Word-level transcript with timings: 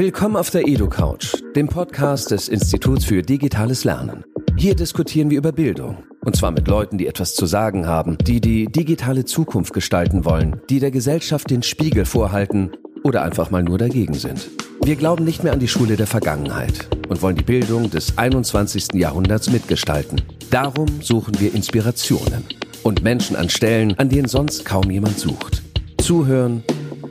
Willkommen 0.00 0.36
auf 0.36 0.48
der 0.48 0.66
EduCouch, 0.66 1.42
dem 1.54 1.68
Podcast 1.68 2.30
des 2.30 2.48
Instituts 2.48 3.04
für 3.04 3.20
digitales 3.20 3.84
Lernen. 3.84 4.24
Hier 4.56 4.74
diskutieren 4.74 5.28
wir 5.28 5.36
über 5.36 5.52
Bildung. 5.52 5.98
Und 6.24 6.34
zwar 6.34 6.52
mit 6.52 6.66
Leuten, 6.68 6.96
die 6.96 7.06
etwas 7.06 7.34
zu 7.34 7.44
sagen 7.44 7.86
haben, 7.86 8.16
die 8.16 8.40
die 8.40 8.64
digitale 8.64 9.26
Zukunft 9.26 9.74
gestalten 9.74 10.24
wollen, 10.24 10.62
die 10.70 10.80
der 10.80 10.90
Gesellschaft 10.90 11.50
den 11.50 11.62
Spiegel 11.62 12.06
vorhalten 12.06 12.70
oder 13.04 13.20
einfach 13.20 13.50
mal 13.50 13.62
nur 13.62 13.76
dagegen 13.76 14.14
sind. 14.14 14.48
Wir 14.82 14.96
glauben 14.96 15.26
nicht 15.26 15.44
mehr 15.44 15.52
an 15.52 15.60
die 15.60 15.68
Schule 15.68 15.96
der 15.96 16.06
Vergangenheit 16.06 16.88
und 17.10 17.20
wollen 17.20 17.36
die 17.36 17.44
Bildung 17.44 17.90
des 17.90 18.16
21. 18.16 18.94
Jahrhunderts 18.94 19.50
mitgestalten. 19.50 20.22
Darum 20.50 20.88
suchen 21.02 21.38
wir 21.38 21.54
Inspirationen 21.54 22.46
und 22.84 23.02
Menschen 23.02 23.36
an 23.36 23.50
Stellen, 23.50 23.98
an 23.98 24.08
denen 24.08 24.28
sonst 24.28 24.64
kaum 24.64 24.90
jemand 24.90 25.18
sucht. 25.18 25.62
Zuhören, 25.98 26.62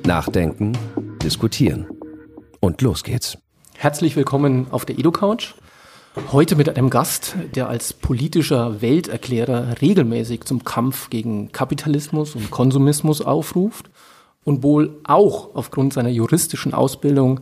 nachdenken, 0.07 0.75
diskutieren. 1.23 1.85
Und 2.59 2.81
los 2.81 3.03
geht's. 3.03 3.37
Herzlich 3.75 4.17
willkommen 4.17 4.67
auf 4.71 4.83
der 4.83 4.99
EduCouch. 4.99 5.55
Heute 6.33 6.57
mit 6.57 6.67
einem 6.67 6.89
Gast, 6.89 7.35
der 7.55 7.69
als 7.69 7.93
politischer 7.93 8.81
Welterklärer 8.81 9.81
regelmäßig 9.81 10.43
zum 10.43 10.65
Kampf 10.65 11.09
gegen 11.09 11.53
Kapitalismus 11.53 12.35
und 12.35 12.51
Konsumismus 12.51 13.21
aufruft 13.21 13.89
und 14.43 14.63
wohl 14.63 14.99
auch 15.05 15.55
aufgrund 15.55 15.93
seiner 15.93 16.09
juristischen 16.09 16.73
Ausbildung 16.73 17.39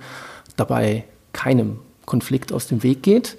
dabei 0.55 1.05
keinem 1.33 1.79
Konflikt 2.05 2.53
aus 2.53 2.67
dem 2.67 2.83
Weg 2.83 3.01
geht, 3.01 3.37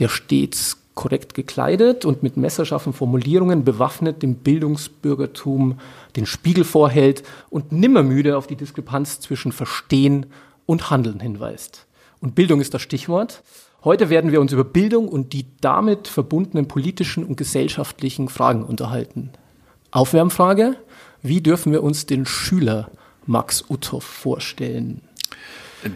der 0.00 0.08
stets 0.08 0.78
korrekt 0.94 1.34
gekleidet 1.34 2.04
und 2.04 2.24
mit 2.24 2.36
messerscharfen 2.36 2.92
Formulierungen 2.92 3.64
bewaffnet 3.64 4.22
dem 4.22 4.34
Bildungsbürgertum 4.34 5.78
den 6.16 6.26
Spiegel 6.26 6.64
vorhält 6.64 7.22
und 7.48 7.70
nimmermüde 7.70 8.36
auf 8.36 8.48
die 8.48 8.56
Diskrepanz 8.56 9.20
zwischen 9.20 9.52
Verstehen 9.52 10.26
und 10.70 10.88
Handeln 10.88 11.18
hinweist. 11.18 11.88
Und 12.20 12.36
Bildung 12.36 12.60
ist 12.60 12.72
das 12.72 12.80
Stichwort. 12.80 13.42
Heute 13.82 14.08
werden 14.08 14.30
wir 14.30 14.40
uns 14.40 14.52
über 14.52 14.62
Bildung 14.62 15.08
und 15.08 15.32
die 15.32 15.46
damit 15.60 16.06
verbundenen 16.06 16.68
politischen 16.68 17.24
und 17.24 17.36
gesellschaftlichen 17.36 18.28
Fragen 18.28 18.62
unterhalten. 18.62 19.30
Aufwärmfrage, 19.90 20.76
wie 21.22 21.40
dürfen 21.40 21.72
wir 21.72 21.82
uns 21.82 22.06
den 22.06 22.24
Schüler 22.24 22.88
Max 23.26 23.64
Uthoff 23.68 24.04
vorstellen? 24.04 25.00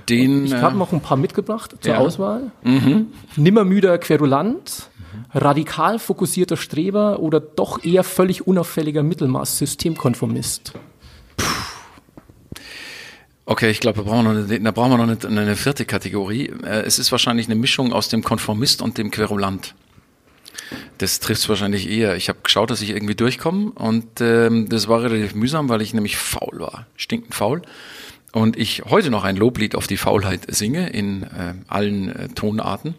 Den, 0.09 0.47
ich 0.47 0.55
habe 0.55 0.75
äh, 0.75 0.79
noch 0.79 0.93
ein 0.93 1.01
paar 1.01 1.19
mitgebracht 1.19 1.77
zur 1.81 1.93
ja. 1.93 1.99
Auswahl. 1.99 2.51
Mhm. 2.65 3.13
Nimmermüder 3.37 3.99
Querulant, 3.99 4.89
radikal 5.33 6.01
fokussierter 6.01 6.57
Streber 6.57 7.21
oder 7.21 7.39
doch 7.39 7.85
eher 7.85 8.03
völlig 8.03 8.45
unauffälliger 8.45 9.05
Mittelmaß-Systemkonformist? 9.05 10.73
Okay, 13.47 13.71
ich 13.71 13.81
glaube, 13.81 13.99
da 13.99 14.05
brauchen 14.05 14.25
wir 14.25 14.33
noch 14.33 14.49
eine, 14.49 14.61
da 14.61 14.71
brauchen 14.71 14.91
wir 14.93 15.07
noch 15.07 15.25
eine, 15.25 15.41
eine 15.41 15.57
vierte 15.57 15.85
Kategorie. 15.85 16.51
Äh, 16.65 16.83
Es 16.87 16.99
ist 16.99 17.13
wahrscheinlich 17.13 17.47
eine 17.47 17.57
Mischung 17.57 17.93
aus 17.93 18.09
dem 18.09 18.23
Konformist 18.23 18.81
und 18.81 18.97
dem 18.97 19.11
Querulant. 19.11 19.75
Das 20.99 21.21
trifft 21.21 21.43
es 21.43 21.49
wahrscheinlich 21.49 21.91
eher. 21.91 22.17
Ich 22.17 22.29
habe 22.29 22.39
geschaut, 22.43 22.71
dass 22.71 22.81
ich 22.81 22.91
irgendwie 22.91 23.15
durchkomme 23.15 23.73
und 23.73 24.21
ähm, 24.21 24.69
das 24.69 24.89
war 24.89 25.03
relativ 25.03 25.35
mühsam, 25.35 25.69
weil 25.69 25.83
ich 25.83 25.93
nämlich 25.93 26.17
faul 26.17 26.59
war, 26.59 26.87
stinkend 26.97 27.35
faul. 27.35 27.63
Und 28.33 28.57
ich 28.57 28.83
heute 28.87 29.11
noch 29.11 29.25
ein 29.25 29.37
Loblied 29.37 29.77
auf 29.77 29.87
die 29.87 29.97
Faulheit 29.97 30.43
singe 30.49 30.89
in 30.91 31.23
äh, 31.25 31.55
allen 31.69 32.09
äh, 32.09 32.29
Tonarten. 32.29 32.95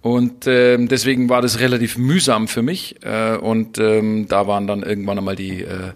Und 0.00 0.46
ähm, 0.46 0.88
deswegen 0.88 1.28
war 1.28 1.42
das 1.42 1.60
relativ 1.60 1.98
mühsam 1.98 2.46
für 2.46 2.62
mich. 2.62 2.96
Äh, 3.02 3.36
und 3.36 3.78
ähm, 3.78 4.26
da 4.28 4.46
waren 4.46 4.66
dann 4.66 4.82
irgendwann 4.82 5.18
einmal 5.18 5.36
die, 5.36 5.62
äh, 5.62 5.92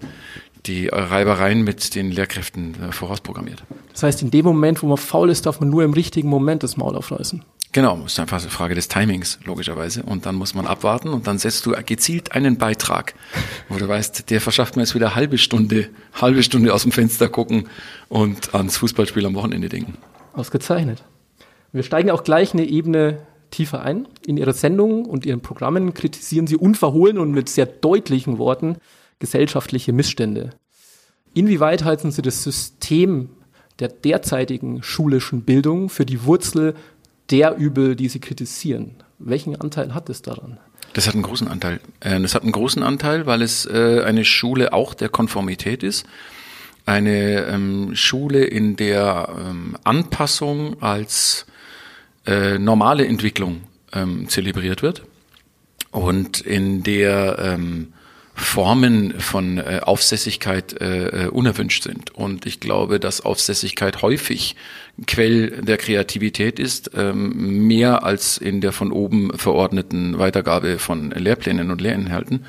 die 0.69 0.89
Reibereien 0.89 1.63
mit 1.63 1.95
den 1.95 2.13
Lehrkräften 2.13 2.75
äh, 2.81 2.93
vorausprogrammiert. 2.93 3.65
Das 3.93 4.03
heißt, 4.05 4.23
in 4.23 4.31
dem 4.31 4.45
Moment, 4.45 4.83
wo 4.83 4.87
man 4.87 4.99
faul 4.99 5.31
ist, 5.31 5.47
darf 5.47 5.61
man 5.61 5.71
nur 5.71 5.83
im 5.83 5.93
richtigen 5.93 6.29
Moment 6.29 6.63
das 6.63 6.77
Maul 6.77 6.95
aufreißen. 6.95 7.43
Genau, 7.73 8.03
ist 8.07 8.19
einfach 8.19 8.41
eine 8.41 8.51
Frage 8.51 8.75
des 8.75 8.89
Timings, 8.89 9.39
logischerweise. 9.45 10.03
Und 10.03 10.25
dann 10.25 10.37
muss 10.37 10.55
man 10.55 10.67
abwarten 10.67 11.09
und 11.09 11.27
dann 11.27 11.39
setzt 11.39 11.67
du 11.67 11.73
gezielt 11.85 12.33
einen 12.33 12.57
Beitrag, 12.57 13.15
wo 13.69 13.77
du 13.77 13.87
weißt, 13.87 14.31
der 14.31 14.41
verschafft 14.41 14.77
mir 14.77 14.83
jetzt 14.83 14.95
wieder 14.95 15.15
halbe 15.15 15.37
Stunde, 15.37 15.91
halbe 16.15 16.43
Stunde 16.43 16.73
aus 16.73 16.83
dem 16.83 16.93
Fenster 16.93 17.29
gucken 17.29 17.69
und 18.09 18.55
ans 18.55 18.79
Fußballspiel 18.79 19.27
am 19.27 19.35
Wochenende 19.35 19.69
denken. 19.69 19.99
Ausgezeichnet. 20.33 21.03
Wir 21.73 21.83
steigen 21.83 22.11
auch 22.11 22.25
gleich 22.25 22.55
eine 22.55 22.65
Ebene 22.65 23.19
tiefer 23.51 23.83
ein. 23.83 24.07
In 24.27 24.39
Ihrer 24.39 24.55
Sendung 24.55 25.05
und 25.05 25.27
Ihren 25.27 25.41
Programmen 25.41 25.93
kritisieren 25.93 26.47
Sie 26.47 26.57
unverhohlen 26.57 27.19
und 27.19 27.33
mit 27.33 27.49
sehr 27.51 27.67
deutlichen 27.67 28.39
Worten 28.39 28.77
gesellschaftliche 29.19 29.93
Missstände. 29.93 30.51
Inwieweit 31.35 31.85
halten 31.85 32.11
Sie 32.11 32.23
das 32.23 32.43
System 32.43 33.31
der 33.79 33.89
derzeitigen 33.89 34.83
schulischen 34.83 35.43
Bildung 35.43 35.89
für 35.89 36.07
die 36.07 36.25
Wurzel 36.25 36.75
der 37.31 37.57
Übel, 37.57 37.97
die 37.97 38.09
Sie 38.09 38.21
kritisieren? 38.21 38.97
Welchen 39.19 39.57
Anteil 39.61 39.95
hat 39.95 40.09
es 40.09 40.23
daran? 40.23 40.59
Das 40.95 41.07
hat 41.07 41.15
einen 41.15 41.23
großen 41.23 41.49
Anteil. 41.49 41.81
Äh, 42.01 42.21
Das 42.21 42.35
hat 42.35 42.43
einen 42.43 42.53
großen 42.53 42.83
Anteil, 42.83 43.27
weil 43.27 43.43
es 43.43 43.67
äh, 43.67 44.03
eine 44.05 44.25
Schule 44.25 44.73
auch 44.73 44.95
der 44.95 45.09
Konformität 45.09 45.83
ist. 45.83 46.07
Eine 46.87 47.45
ähm, 47.47 47.95
Schule, 47.95 48.45
in 48.45 48.77
der 48.77 49.29
ähm, 49.39 49.77
Anpassung 49.85 50.83
als 50.83 51.47
äh, 52.27 52.59
normale 52.59 53.07
Entwicklung 53.07 53.61
ähm, 53.93 54.29
zelebriert 54.29 54.83
wird 54.83 55.03
und 55.91 56.41
in 56.41 56.83
der 56.83 57.37
Formen 58.39 59.19
von 59.19 59.59
äh, 59.59 59.81
Aufsässigkeit 59.83 60.81
äh, 60.81 61.25
äh, 61.25 61.29
unerwünscht 61.29 61.83
sind. 61.83 62.15
Und 62.15 62.47
ich 62.47 62.61
glaube, 62.61 63.01
dass 63.01 63.21
Aufsässigkeit 63.21 64.01
häufig 64.01 64.55
Quell 65.07 65.63
der 65.63 65.77
Kreativität 65.77 66.59
ist, 66.59 66.93
ähm, 66.97 67.67
mehr 67.67 68.05
als 68.05 68.39
in 68.39 68.61
der 68.61 68.73
von 68.73 68.93
oben 68.93 69.37
verordneten 69.37 70.19
Weitergabe 70.19 70.79
von 70.79 71.11
Lehrplänen 71.11 71.71
und 71.71 71.81
Lehrinhalten. 71.81 72.47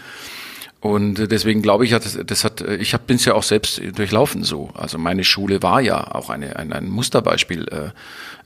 Und 0.79 1.31
deswegen 1.31 1.61
glaube 1.61 1.85
ich, 1.85 1.91
das, 1.91 2.43
hat, 2.43 2.61
ich 2.61 2.95
bin 2.99 3.17
es 3.17 3.25
ja 3.25 3.33
auch 3.33 3.43
selbst 3.43 3.81
durchlaufen 3.95 4.43
so. 4.43 4.69
Also 4.75 4.97
meine 4.97 5.25
Schule 5.25 5.61
war 5.61 5.81
ja 5.81 6.15
auch 6.15 6.29
eine, 6.29 6.55
ein, 6.55 6.71
ein 6.71 6.87
Musterbeispiel 6.87 7.67
äh, 7.67 7.89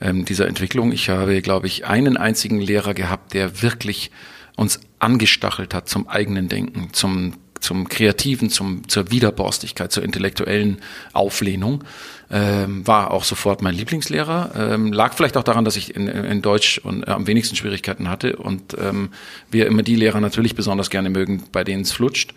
ähm, 0.02 0.26
dieser 0.26 0.48
Entwicklung. 0.48 0.92
Ich 0.92 1.10
habe, 1.10 1.42
glaube 1.42 1.68
ich, 1.68 1.86
einen 1.86 2.18
einzigen 2.18 2.60
Lehrer 2.60 2.94
gehabt, 2.96 3.34
der 3.34 3.62
wirklich 3.62 4.10
uns 4.56 4.80
angestachelt 5.00 5.74
hat 5.74 5.90
zum 5.90 6.08
eigenen 6.08 6.48
Denken, 6.48 6.90
zum 6.94 7.34
zum 7.64 7.88
Kreativen, 7.88 8.50
zum, 8.50 8.88
zur 8.90 9.10
Widerborstigkeit, 9.10 9.92
zur 9.92 10.04
intellektuellen 10.04 10.80
Auflehnung. 11.14 11.84
Ähm, 12.30 12.86
war 12.86 13.12
auch 13.12 13.24
sofort 13.24 13.62
mein 13.62 13.74
Lieblingslehrer. 13.74 14.52
Ähm, 14.56 14.92
lag 14.92 15.14
vielleicht 15.14 15.38
auch 15.38 15.44
daran, 15.44 15.66
dass 15.66 15.78
ich 15.78 15.96
in, 15.96 16.08
in 16.08 16.42
Deutsch 16.42 16.80
und, 16.80 17.08
äh, 17.08 17.12
am 17.12 17.26
wenigsten 17.26 17.56
Schwierigkeiten 17.56 18.10
hatte 18.10 18.36
und 18.36 18.76
ähm, 18.80 19.10
wir 19.50 19.68
immer 19.68 19.84
die 19.84 19.96
Lehrer 19.96 20.20
natürlich 20.20 20.56
besonders 20.56 20.90
gerne 20.90 21.10
mögen, 21.10 21.44
bei 21.52 21.64
denen 21.64 21.84
es 21.84 21.92
flutscht. 21.92 22.34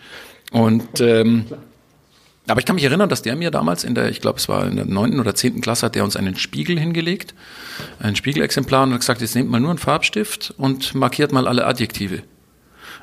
Und 0.53 1.01
ähm, 1.01 1.47
aber 2.49 2.61
ich 2.61 2.67
kann 2.67 2.77
mich 2.77 2.85
erinnern, 2.85 3.09
dass 3.09 3.23
der 3.23 3.37
mir 3.37 3.51
damals 3.51 3.85
in 3.85 3.95
der, 3.95 4.09
ich 4.09 4.21
glaube, 4.21 4.39
es 4.39 4.49
war 4.49 4.67
in 4.67 4.77
der 4.77 4.85
neunten 4.85 5.21
oder 5.21 5.35
zehnten 5.35 5.61
Klasse, 5.61 5.87
hat 5.87 5.95
der 5.95 6.05
uns 6.05 6.17
einen 6.17 6.37
Spiegel 6.37 6.79
hingelegt, 6.79 7.35
ein 7.99 8.15
Spiegelexemplar 8.15 8.85
und 8.85 8.93
hat 8.93 9.01
gesagt, 9.01 9.21
jetzt 9.21 9.35
nehmt 9.35 9.51
mal 9.51 9.61
nur 9.61 9.71
einen 9.71 9.79
Farbstift 9.79 10.55
und 10.57 10.95
markiert 10.95 11.33
mal 11.33 11.49
alle 11.49 11.67
Adjektive. 11.67 12.23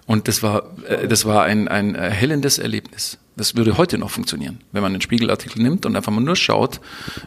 Und 0.05 0.27
das 0.27 0.43
war, 0.43 0.63
äh, 0.87 1.07
das 1.07 1.25
war 1.25 1.43
ein, 1.43 1.67
ein 1.67 1.95
erhellendes 1.95 2.57
Erlebnis. 2.57 3.17
Das 3.35 3.55
würde 3.55 3.77
heute 3.77 3.97
noch 3.97 4.11
funktionieren, 4.11 4.59
wenn 4.71 4.81
man 4.81 4.93
einen 4.93 5.01
Spiegelartikel 5.01 5.61
nimmt 5.61 5.85
und 5.85 5.95
einfach 5.95 6.11
mal 6.11 6.21
nur 6.21 6.35
schaut, 6.35 6.79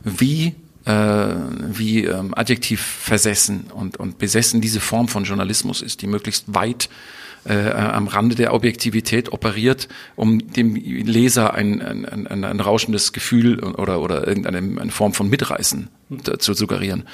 wie 0.04 0.54
äh, 0.86 1.34
wie 1.68 2.04
ähm, 2.04 2.32
adjektiv 2.36 2.80
versessen 2.80 3.66
und, 3.74 3.96
und 3.96 4.18
besessen 4.18 4.60
diese 4.60 4.78
Form 4.80 5.08
von 5.08 5.24
Journalismus 5.24 5.82
ist, 5.82 6.00
die 6.00 6.06
möglichst 6.06 6.54
weit 6.54 6.88
äh, 7.46 7.70
am 7.70 8.08
Rande 8.08 8.34
der 8.34 8.52
Objektivität 8.52 9.32
operiert, 9.32 9.88
um 10.16 10.52
dem 10.52 10.74
Leser 10.74 11.54
ein, 11.54 11.80
ein, 11.80 12.26
ein, 12.26 12.44
ein 12.44 12.60
rauschendes 12.60 13.12
Gefühl 13.12 13.60
oder, 13.60 14.00
oder 14.00 14.26
irgendeine 14.26 14.58
eine 14.58 14.90
Form 14.90 15.12
von 15.12 15.28
Mitreißen 15.28 15.88
zu 16.38 16.54
suggerieren. 16.54 17.04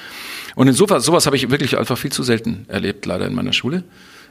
Und 0.55 0.67
insofern, 0.67 1.01
sowas 1.01 1.25
habe 1.25 1.35
ich 1.35 1.49
wirklich 1.49 1.77
einfach 1.77 1.97
viel 1.97 2.11
zu 2.11 2.23
selten 2.23 2.65
erlebt, 2.67 3.05
leider 3.05 3.27
in 3.27 3.35
meiner 3.35 3.53
Schule, 3.53 3.83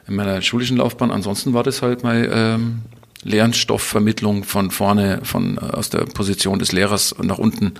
in 0.07 0.15
meiner 0.15 0.41
schulischen 0.41 0.77
Laufbahn. 0.77 1.11
Ansonsten 1.11 1.53
war 1.53 1.63
das 1.63 1.81
halt 1.81 2.03
mal 2.03 2.29
ähm, 2.31 2.81
Lernstoffvermittlung 3.23 4.43
von 4.43 4.71
vorne, 4.71 5.21
von 5.23 5.57
aus 5.57 5.89
der 5.89 6.05
Position 6.05 6.59
des 6.59 6.71
Lehrers 6.71 7.15
nach 7.21 7.37
unten. 7.37 7.73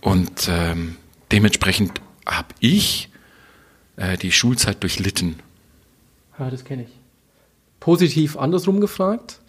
Und 0.00 0.48
ähm, 0.48 0.96
dementsprechend 1.30 2.00
habe 2.26 2.48
ich 2.60 3.08
äh, 3.96 4.16
die 4.16 4.32
Schulzeit 4.32 4.82
durchlitten. 4.82 5.36
Ja, 6.38 6.50
das 6.50 6.64
kenne 6.64 6.84
ich. 6.84 7.01
Positiv 7.82 8.36
andersrum 8.36 8.80
gefragt. 8.80 9.40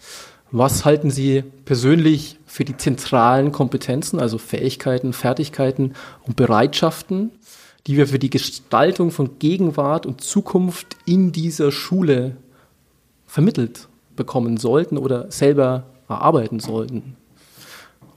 Was 0.50 0.84
halten 0.84 1.12
Sie 1.12 1.44
persönlich 1.64 2.36
für 2.46 2.64
die 2.64 2.76
zentralen 2.76 3.52
Kompetenzen, 3.52 4.18
also 4.18 4.38
Fähigkeiten, 4.38 5.12
Fertigkeiten 5.12 5.94
und 6.26 6.34
Bereitschaften, 6.34 7.30
die 7.86 7.96
wir 7.96 8.08
für 8.08 8.18
die 8.18 8.30
Gestaltung 8.30 9.12
von 9.12 9.38
Gegenwart 9.38 10.04
und 10.04 10.20
Zukunft 10.20 10.96
in 11.06 11.30
dieser 11.30 11.70
Schule 11.70 12.36
vermittelt 13.24 13.86
bekommen 14.16 14.56
sollten 14.56 14.98
oder 14.98 15.30
selber 15.30 15.84
erarbeiten 16.08 16.58
sollten? 16.58 17.14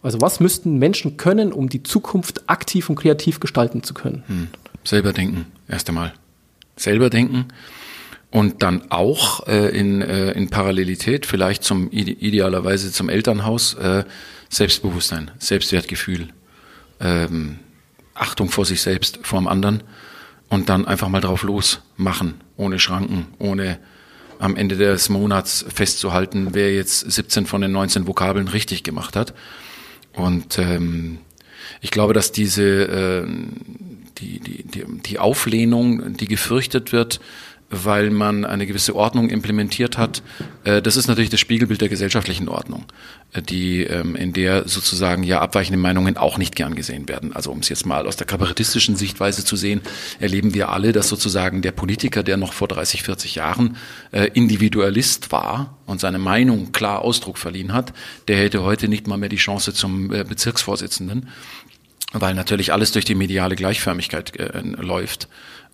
Also 0.01 0.19
was 0.19 0.39
müssten 0.39 0.79
Menschen 0.79 1.17
können, 1.17 1.53
um 1.53 1.69
die 1.69 1.83
Zukunft 1.83 2.49
aktiv 2.49 2.89
und 2.89 2.95
kreativ 2.95 3.39
gestalten 3.39 3.83
zu 3.83 3.93
können? 3.93 4.23
Hm. 4.25 4.47
Selber 4.83 5.13
denken, 5.13 5.45
erst 5.67 5.89
einmal. 5.89 6.11
Selber 6.75 7.11
denken 7.11 7.49
und 8.31 8.61
dann 8.61 8.91
auch 8.91 9.47
äh, 9.47 9.77
in, 9.77 10.01
äh, 10.01 10.31
in 10.31 10.49
Parallelität 10.49 11.25
vielleicht 11.25 11.63
zum 11.63 11.89
idealerweise 11.91 12.91
zum 12.91 13.09
Elternhaus 13.09 13.75
äh, 13.75 14.03
Selbstbewusstsein, 14.49 15.31
Selbstwertgefühl, 15.39 16.29
ähm, 16.99 17.59
Achtung 18.13 18.49
vor 18.49 18.65
sich 18.65 18.81
selbst, 18.81 19.19
vor 19.23 19.39
dem 19.39 19.47
anderen 19.47 19.83
und 20.49 20.69
dann 20.69 20.85
einfach 20.85 21.09
mal 21.09 21.21
drauf 21.21 21.43
losmachen, 21.43 22.35
ohne 22.57 22.79
Schranken, 22.79 23.27
ohne 23.39 23.79
am 24.39 24.55
Ende 24.55 24.75
des 24.75 25.09
Monats 25.09 25.65
festzuhalten, 25.73 26.49
wer 26.51 26.73
jetzt 26.73 27.11
17 27.11 27.45
von 27.45 27.61
den 27.61 27.71
19 27.71 28.07
Vokabeln 28.07 28.47
richtig 28.47 28.83
gemacht 28.83 29.15
hat. 29.15 29.33
Und 30.13 30.57
ähm, 30.59 31.19
ich 31.81 31.91
glaube, 31.91 32.13
dass 32.13 32.31
diese 32.31 32.63
äh, 32.63 33.27
die, 34.19 34.39
die, 34.39 34.63
die, 34.63 34.85
die 35.05 35.19
Auflehnung, 35.19 36.17
die 36.17 36.27
gefürchtet 36.27 36.91
wird, 36.91 37.19
weil 37.69 38.09
man 38.11 38.45
eine 38.45 38.65
gewisse 38.65 38.95
Ordnung 38.95 39.29
implementiert 39.29 39.97
hat. 39.97 40.21
Äh, 40.63 40.81
das 40.81 40.95
ist 40.95 41.07
natürlich 41.07 41.29
das 41.29 41.39
Spiegelbild 41.39 41.81
der 41.81 41.89
gesellschaftlichen 41.89 42.47
Ordnung, 42.47 42.85
äh, 43.33 43.41
die, 43.41 43.83
ähm, 43.83 44.15
in 44.15 44.33
der 44.33 44.67
sozusagen 44.67 45.23
ja 45.23 45.41
abweichende 45.41 45.77
Meinungen 45.77 46.17
auch 46.17 46.37
nicht 46.37 46.55
gern 46.55 46.75
gesehen 46.75 47.09
werden. 47.09 47.35
Also 47.35 47.51
um 47.51 47.59
es 47.59 47.69
jetzt 47.69 47.85
mal 47.85 48.07
aus 48.07 48.15
der 48.15 48.25
kabarettistischen 48.25 48.95
Sichtweise 48.95 49.43
zu 49.43 49.55
sehen, 49.55 49.81
erleben 50.19 50.53
wir 50.53 50.69
alle, 50.69 50.93
dass 50.93 51.09
sozusagen 51.09 51.61
der 51.61 51.73
Politiker, 51.73 52.23
der 52.23 52.37
noch 52.37 52.53
vor 52.53 52.67
30, 52.67 53.03
40 53.03 53.35
Jahren 53.35 53.75
äh, 54.11 54.29
Individualist 54.33 55.31
war 55.31 55.77
und 55.85 55.99
seine 55.99 56.19
Meinung 56.19 56.71
klar 56.71 57.01
Ausdruck 57.01 57.37
verliehen 57.37 57.73
hat, 57.73 57.93
der 58.29 58.37
hätte 58.37 58.63
heute 58.63 58.87
nicht 58.87 59.07
mal 59.07 59.17
mehr 59.17 59.29
die 59.29 59.37
Chance 59.37 59.73
zum 59.73 60.07
Bezirksvorsitzenden 60.07 61.27
weil 62.13 62.33
natürlich 62.33 62.71
alles 62.71 62.91
durch 62.93 63.05
die 63.05 63.15
mediale 63.15 63.55
Gleichförmigkeit 63.55 64.35
äh, 64.37 64.61
läuft. 64.61 65.27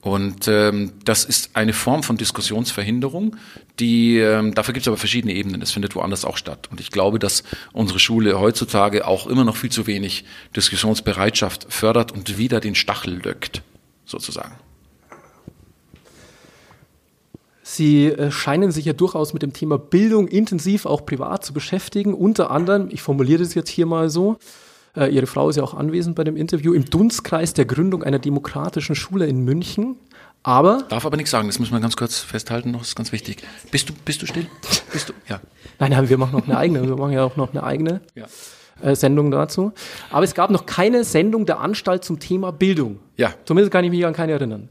Und 0.03 0.49
ähm, 0.49 0.91
das 1.05 1.23
ist 1.23 1.51
eine 1.53 1.71
Form 1.71 2.03
von 2.03 2.17
Diskussionsverhinderung, 2.17 3.37
die 3.79 4.17
ähm, 4.17 4.53
dafür 4.53 4.73
gibt 4.73 4.83
es 4.83 4.89
aber 4.89 4.97
verschiedene 4.97 5.33
Ebenen. 5.33 5.61
Das 5.61 5.71
findet 5.71 5.95
woanders 5.95 6.25
auch 6.25 6.35
statt. 6.35 6.67
Und 6.69 6.81
ich 6.81 6.91
glaube, 6.91 7.19
dass 7.19 7.43
unsere 7.71 7.99
Schule 7.99 8.37
heutzutage 8.37 9.07
auch 9.07 9.27
immer 9.27 9.45
noch 9.45 9.55
viel 9.55 9.71
zu 9.71 9.87
wenig 9.87 10.25
Diskussionsbereitschaft 10.57 11.67
fördert 11.69 12.11
und 12.11 12.37
wieder 12.37 12.59
den 12.59 12.75
Stachel 12.75 13.21
löckt, 13.23 13.61
sozusagen. 14.05 14.55
Sie 17.61 18.07
äh, 18.07 18.29
scheinen 18.29 18.73
sich 18.73 18.83
ja 18.83 18.91
durchaus 18.91 19.31
mit 19.31 19.41
dem 19.41 19.53
Thema 19.53 19.77
Bildung 19.77 20.27
intensiv 20.27 20.85
auch 20.85 21.05
privat 21.05 21.45
zu 21.45 21.53
beschäftigen. 21.53 22.13
Unter 22.13 22.51
anderem, 22.51 22.89
ich 22.91 23.01
formuliere 23.01 23.39
das 23.41 23.53
jetzt 23.53 23.69
hier 23.69 23.85
mal 23.85 24.09
so, 24.09 24.37
äh, 24.95 25.07
ihre 25.07 25.27
Frau 25.27 25.49
ist 25.49 25.55
ja 25.55 25.63
auch 25.63 25.73
anwesend 25.73 26.15
bei 26.15 26.23
dem 26.23 26.37
Interview, 26.37 26.73
im 26.73 26.85
Dunstkreis 26.85 27.53
der 27.53 27.65
Gründung 27.65 28.03
einer 28.03 28.19
demokratischen 28.19 28.95
Schule 28.95 29.25
in 29.25 29.43
München. 29.43 29.97
Aber. 30.43 30.83
Darf 30.89 31.05
aber 31.05 31.15
nichts 31.17 31.31
sagen, 31.31 31.47
das 31.47 31.59
muss 31.59 31.71
man 31.71 31.81
ganz 31.81 31.95
kurz 31.95 32.19
festhalten, 32.19 32.71
noch, 32.71 32.79
das 32.79 32.89
ist 32.89 32.95
ganz 32.95 33.11
wichtig. 33.11 33.37
Bist 33.71 33.89
du, 33.89 33.93
bist 34.05 34.21
du 34.21 34.25
still? 34.25 34.47
Bist 34.91 35.09
du? 35.09 35.13
Ja. 35.27 35.39
Nein, 35.79 35.91
nein, 35.91 36.09
wir 36.09 36.17
machen 36.17 36.37
noch 36.37 36.45
eine 36.45 36.57
eigene, 36.57 36.87
wir 36.87 36.97
machen 36.97 37.13
ja 37.13 37.23
auch 37.23 37.37
noch 37.37 37.51
eine 37.51 37.63
eigene 37.63 38.01
ja. 38.13 38.25
äh, 38.81 38.95
Sendung 38.95 39.31
dazu. 39.31 39.71
Aber 40.11 40.23
es 40.23 40.35
gab 40.35 40.51
noch 40.51 40.65
keine 40.65 41.03
Sendung 41.03 41.45
der 41.45 41.59
Anstalt 41.59 42.03
zum 42.03 42.19
Thema 42.19 42.51
Bildung. 42.51 42.99
Ja. 43.15 43.33
Zumindest 43.45 43.71
kann 43.71 43.85
ich 43.85 43.91
mich 43.91 44.05
an 44.05 44.13
keine 44.13 44.33
erinnern. 44.33 44.69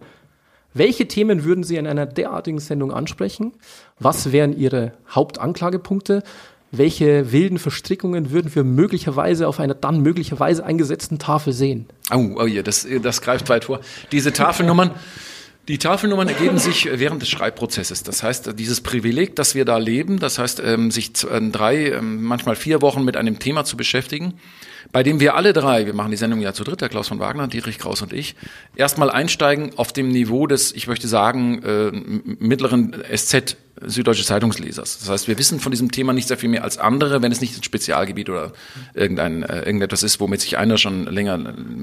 Welche 0.74 1.06
Themen 1.06 1.44
würden 1.44 1.64
Sie 1.64 1.76
in 1.76 1.86
einer 1.86 2.06
derartigen 2.06 2.58
Sendung 2.58 2.92
ansprechen? 2.92 3.52
Was 3.98 4.32
wären 4.32 4.56
Ihre 4.56 4.92
Hauptanklagepunkte? 5.10 6.22
Welche 6.72 7.32
wilden 7.32 7.58
Verstrickungen 7.58 8.30
würden 8.30 8.52
wir 8.54 8.64
möglicherweise 8.64 9.46
auf 9.46 9.60
einer 9.60 9.74
dann 9.74 10.00
möglicherweise 10.00 10.64
eingesetzten 10.64 11.18
Tafel 11.18 11.52
sehen? 11.52 11.86
Oh, 12.10 12.30
oh 12.36 12.46
ja, 12.46 12.62
das, 12.62 12.86
das 13.02 13.20
greift 13.20 13.48
weit 13.50 13.66
vor. 13.66 13.80
Diese 14.10 14.32
Tafelnummern, 14.32 14.90
die 15.68 15.78
Tafelnummern 15.78 16.28
ergeben 16.28 16.58
sich 16.58 16.88
während 16.90 17.22
des 17.22 17.28
Schreibprozesses. 17.28 18.02
Das 18.02 18.22
heißt, 18.22 18.58
dieses 18.58 18.80
Privileg, 18.80 19.36
das 19.36 19.54
wir 19.54 19.66
da 19.66 19.76
leben, 19.76 20.18
das 20.18 20.38
heißt, 20.38 20.60
ähm, 20.64 20.90
sich 20.90 21.12
drei, 21.12 21.90
ähm, 21.90 22.22
manchmal 22.22 22.56
vier 22.56 22.80
Wochen 22.80 23.04
mit 23.04 23.16
einem 23.18 23.38
Thema 23.38 23.64
zu 23.64 23.76
beschäftigen, 23.76 24.34
bei 24.90 25.02
dem 25.02 25.20
wir 25.20 25.36
alle 25.36 25.52
drei, 25.52 25.86
wir 25.86 25.94
machen 25.94 26.10
die 26.10 26.16
Sendung 26.16 26.40
ja 26.40 26.52
zu 26.52 26.64
dritt, 26.64 26.80
der 26.80 26.88
Klaus 26.88 27.08
von 27.08 27.20
Wagner, 27.20 27.46
Dietrich 27.48 27.78
Kraus 27.78 28.02
und 28.02 28.12
ich, 28.12 28.34
erstmal 28.74 29.10
einsteigen 29.10 29.72
auf 29.76 29.92
dem 29.92 30.08
Niveau 30.08 30.46
des, 30.46 30.72
ich 30.72 30.86
möchte 30.88 31.06
sagen, 31.06 31.62
äh, 31.62 31.90
mittleren 32.40 32.96
SZ 33.14 33.56
Süddeutsche 33.80 34.24
Zeitungslesers. 34.24 34.98
Das 34.98 35.08
heißt, 35.08 35.28
wir 35.28 35.38
wissen 35.38 35.60
von 35.60 35.72
diesem 35.72 35.90
Thema 35.90 36.12
nicht 36.12 36.28
sehr 36.28 36.36
viel 36.36 36.48
mehr 36.48 36.64
als 36.64 36.78
andere, 36.78 37.22
wenn 37.22 37.32
es 37.32 37.40
nicht 37.40 37.56
ein 37.56 37.62
Spezialgebiet 37.62 38.28
oder 38.28 38.52
irgendein, 38.94 39.42
äh, 39.42 39.62
irgendetwas 39.62 40.02
ist, 40.02 40.20
womit 40.20 40.40
sich 40.40 40.58
einer 40.58 40.78
schon 40.78 41.06
länger, 41.06 41.38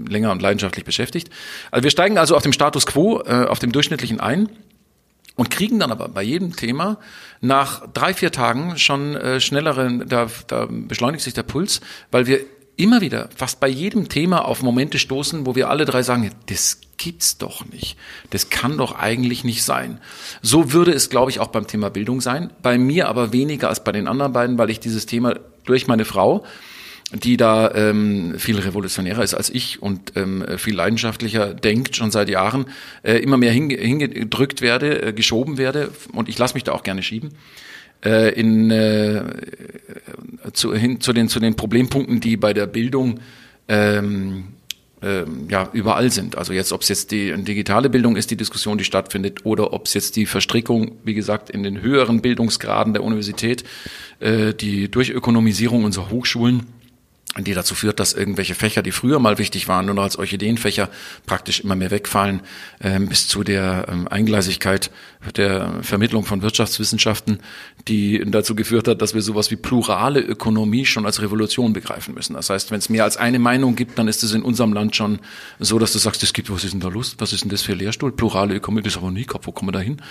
länger 0.08 0.32
und 0.32 0.42
leidenschaftlich 0.42 0.86
beschäftigt. 0.86 1.30
Also 1.72 1.84
wir 1.84 1.92
steigen 1.92 2.18
also 2.18 2.36
auf 2.36 2.44
dem 2.44 2.54
Status 2.54 2.86
quo, 2.86 3.22
äh, 3.22 3.46
auf 3.46 3.60
dem 3.60 3.72
durchschnittlichen 3.72 4.20
ein 4.20 4.50
und 5.36 5.50
kriegen 5.50 5.80
dann 5.80 5.92
aber 5.92 6.10
bei 6.10 6.22
jedem 6.22 6.56
Thema 6.56 6.98
nach 7.42 7.88
drei, 7.94 8.14
vier 8.14 8.32
Tagen 8.32 8.78
schon 8.78 9.16
äh, 9.16 9.40
schnellere, 9.40 10.06
da, 10.06 10.28
da 10.48 10.68
beschleunigt 10.70 11.24
sich 11.24 11.34
der 11.34 11.44
Puls, 11.44 11.82
weil 12.12 12.28
wir 12.28 12.42
immer 12.80 13.02
wieder, 13.02 13.30
fast 13.36 13.60
bei 13.60 13.68
jedem 13.68 14.08
Thema 14.08 14.46
auf 14.46 14.64
Momente 14.64 15.00
stoßen, 15.00 15.46
wo 15.46 15.56
wir 15.56 15.70
alle 15.70 15.86
drei 15.86 16.02
sagen, 16.02 16.32
das 16.48 16.80
gibt's 16.98 17.38
doch 17.38 17.66
nicht. 17.66 17.98
Das 18.30 18.50
kann 18.50 18.78
doch 18.78 18.98
eigentlich 18.98 19.44
nicht 19.44 19.64
sein. 19.64 20.00
So 20.42 20.72
würde 20.72 20.92
es, 20.92 21.10
glaube 21.10 21.30
ich, 21.30 21.40
auch 21.40 21.48
beim 21.48 21.68
Thema 21.68 21.90
Bildung 21.90 22.22
sein. 22.22 22.52
Bei 22.62 22.78
mir 22.78 23.10
aber 23.10 23.34
weniger 23.34 23.70
als 23.70 23.84
bei 23.84 23.92
den 23.92 24.08
anderen 24.08 24.34
beiden, 24.34 24.58
weil 24.58 24.70
ich 24.70 24.80
dieses 24.80 25.06
Thema 25.06 25.36
durch 25.66 25.88
meine 25.88 26.06
Frau, 26.06 26.46
die 27.12 27.38
da 27.38 27.74
ähm, 27.74 28.36
viel 28.38 28.60
revolutionärer 28.60 29.24
ist 29.24 29.34
als 29.34 29.50
ich 29.50 29.82
und 29.82 30.14
ähm, 30.16 30.46
viel 30.58 30.76
leidenschaftlicher 30.76 31.54
denkt 31.54 31.96
schon 31.96 32.12
seit 32.12 32.30
Jahren, 32.30 32.66
äh, 33.04 33.18
immer 33.18 33.38
mehr 33.38 33.52
hinge 33.52 33.76
hingedrückt 33.76 34.62
werde, 34.62 35.02
äh, 35.02 35.14
geschoben 35.14 35.58
werde 35.58 35.90
und 36.14 36.30
ich 36.30 36.38
lasse 36.38 36.54
mich 36.54 36.64
da 36.64 36.74
auch 36.74 36.84
gerne 36.84 37.02
schieben 37.02 37.32
äh, 38.04 38.34
in, 38.34 38.72
äh, 38.72 39.24
zu, 40.54 40.74
hin, 40.74 41.02
zu, 41.02 41.14
den, 41.14 41.30
zu 41.30 41.40
den 41.40 41.56
Problempunkten, 41.56 42.20
die 42.20 42.38
bei 42.38 42.54
der 42.54 42.68
Bildung 42.68 43.20
ähm, 43.68 44.46
ähm, 45.02 45.48
ja, 45.50 45.70
überall 45.72 46.12
sind. 46.12 46.38
Also 46.38 46.52
jetzt, 46.52 46.74
ob 46.74 46.82
es 46.82 46.90
jetzt 46.90 47.12
die 47.12 47.34
digitale 47.44 47.90
Bildung 47.90 48.18
ist, 48.18 48.32
die 48.32 48.36
Diskussion, 48.36 48.78
die 48.78 48.84
stattfindet, 48.84 49.46
oder 49.46 49.72
ob 49.72 49.86
es 49.86 49.94
jetzt 49.94 50.18
die 50.18 50.26
Verstrickung, 50.26 50.98
wie 51.06 51.14
gesagt, 51.14 51.50
in 51.50 51.64
den 51.64 51.82
höheren 51.82 52.22
Bildungsgraden 52.22 52.94
der 52.94 53.04
Universität, 53.04 53.64
äh, 54.20 54.54
die 54.54 54.92
Durchökonomisierung 54.92 55.86
unserer 55.86 56.10
Hochschulen, 56.10 56.66
die 57.38 57.54
dazu 57.54 57.76
führt, 57.76 58.00
dass 58.00 58.14
irgendwelche 58.14 58.56
Fächer, 58.56 58.82
die 58.82 58.92
früher 58.92 59.20
mal 59.20 59.38
wichtig 59.38 59.68
waren, 59.68 59.86
nur 59.86 59.94
noch 59.94 60.04
als 60.04 60.18
Orchideenfächer 60.18 60.90
praktisch 61.28 61.60
immer 61.60 61.76
mehr 61.76 61.92
wegfallen, 61.92 62.42
ähm, 62.82 63.08
bis 63.08 63.28
zu 63.28 63.44
der 63.44 63.86
ähm, 63.88 64.08
Eingleisigkeit 64.08 64.90
der 65.36 65.74
Vermittlung 65.82 66.24
von 66.26 66.42
Wirtschaftswissenschaften, 66.42 67.40
die 67.88 68.24
dazu 68.26 68.56
geführt 68.56 68.88
hat, 68.88 69.02
dass 69.02 69.14
wir 69.14 69.22
sowas 69.22 69.52
wie 69.52 69.58
plurale 69.58 70.22
Ökonomie 70.22 70.86
schon 70.86 71.06
als 71.06 71.22
Revolution 71.22 71.74
begreifen 71.74 72.14
müssen. 72.14 72.34
Das 72.34 72.50
heißt, 72.50 72.72
wenn 72.72 72.80
es 72.80 72.90
mehr 72.90 73.04
als 73.04 73.18
eine 73.18 73.38
Meinung 73.38 73.76
gibt, 73.76 74.00
dann 74.00 74.08
ist 74.08 74.24
es 74.24 74.34
in 74.34 74.42
unserem 74.42 74.74
Land 74.74 74.96
schon 74.96 75.20
so, 75.60 75.78
dass 75.78 75.92
du 75.92 76.00
sagst, 76.00 76.24
es 76.24 76.34
gibt, 76.34 76.50
was 76.50 76.64
ist 76.64 76.72
denn 76.72 76.80
da 76.80 76.88
Lust? 76.88 77.16
Was 77.20 77.34
ist 77.34 77.44
denn 77.44 77.50
das 77.50 77.62
für 77.62 77.74
Lehrstuhl? 77.74 78.12
Plurale 78.14 78.56
Ökonomie, 78.56 78.82
das 78.82 78.94
ist 78.94 78.98
aber 78.98 79.12
nie 79.12 79.26
gehabt, 79.26 79.46
wo 79.46 79.52
kommen 79.52 79.70
wir 79.70 79.74
da 79.74 79.82
hin? 79.82 80.02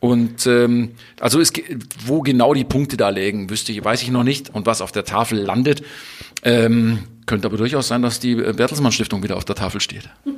Und 0.00 0.46
ähm, 0.46 0.90
also 1.20 1.40
es, 1.40 1.52
wo 2.04 2.20
genau 2.20 2.52
die 2.52 2.64
Punkte 2.64 2.96
da 2.96 3.08
liegen, 3.08 3.48
wüsste 3.48 3.72
ich, 3.72 3.84
weiß 3.84 4.02
ich 4.02 4.10
noch 4.10 4.24
nicht. 4.24 4.52
Und 4.52 4.66
was 4.66 4.82
auf 4.82 4.90
der 4.90 5.04
Tafel 5.04 5.38
landet, 5.38 5.82
ähm, 6.66 6.98
könnte 7.26 7.46
aber 7.46 7.56
durchaus 7.56 7.88
sein, 7.88 8.02
dass 8.02 8.20
die 8.20 8.34
Bertelsmann 8.34 8.92
Stiftung 8.92 9.22
wieder 9.22 9.36
auf 9.36 9.44
der 9.44 9.56
Tafel 9.56 9.80
steht. 9.80 10.08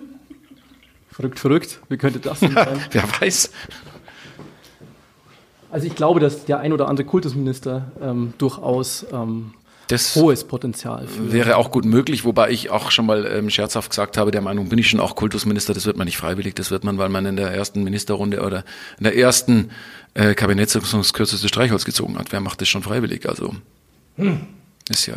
Verrückt, 1.11 1.41
verrückt. 1.41 1.81
Wie 1.89 1.97
könnte 1.97 2.21
das 2.21 2.39
denn 2.39 2.53
sein? 2.55 2.81
Wer 2.93 3.03
weiß. 3.21 3.51
Also 5.69 5.87
ich 5.89 5.97
glaube, 5.97 6.21
dass 6.21 6.45
der 6.45 6.61
ein 6.61 6.73
oder 6.73 6.87
andere 6.87 7.07
Kultusminister 7.07 7.91
ähm, 8.01 8.35
durchaus 8.39 9.05
ähm, 9.13 9.53
das 9.89 10.15
hohes 10.15 10.45
Potenzial 10.45 11.07
für 11.07 11.33
wäre 11.33 11.57
auch 11.57 11.71
gut 11.71 11.87
möglich, 11.87 12.25
wobei 12.25 12.51
ich 12.51 12.71
auch 12.71 12.91
schon 12.91 13.07
mal 13.07 13.27
ähm, 13.27 13.49
scherzhaft 13.49 13.91
gesagt 13.91 14.17
habe, 14.17 14.31
der 14.31 14.43
Meinung 14.43 14.69
bin 14.69 14.79
ich 14.79 14.91
schon 14.91 15.01
auch 15.01 15.17
Kultusminister, 15.17 15.73
das 15.73 15.87
wird 15.87 15.97
man 15.97 16.05
nicht 16.05 16.19
freiwillig, 16.19 16.55
das 16.55 16.71
wird 16.71 16.85
man, 16.85 16.99
weil 16.99 17.09
man 17.09 17.25
in 17.25 17.37
der 17.37 17.51
ersten 17.51 17.83
Ministerrunde 17.83 18.43
oder 18.43 18.65
in 18.99 19.05
der 19.05 19.17
ersten 19.17 19.71
äh, 20.15 20.35
Kabinettssitzung 20.35 21.01
das 21.01 21.15
kürzeste 21.15 21.49
Streichholz 21.49 21.85
gezogen 21.85 22.19
hat. 22.19 22.33
Wer 22.33 22.41
macht 22.41 22.61
das 22.61 22.69
schon 22.69 22.83
freiwillig? 22.83 23.27
Also 23.29 23.55
hm. 24.17 24.41
ist 24.91 25.07
ja 25.07 25.17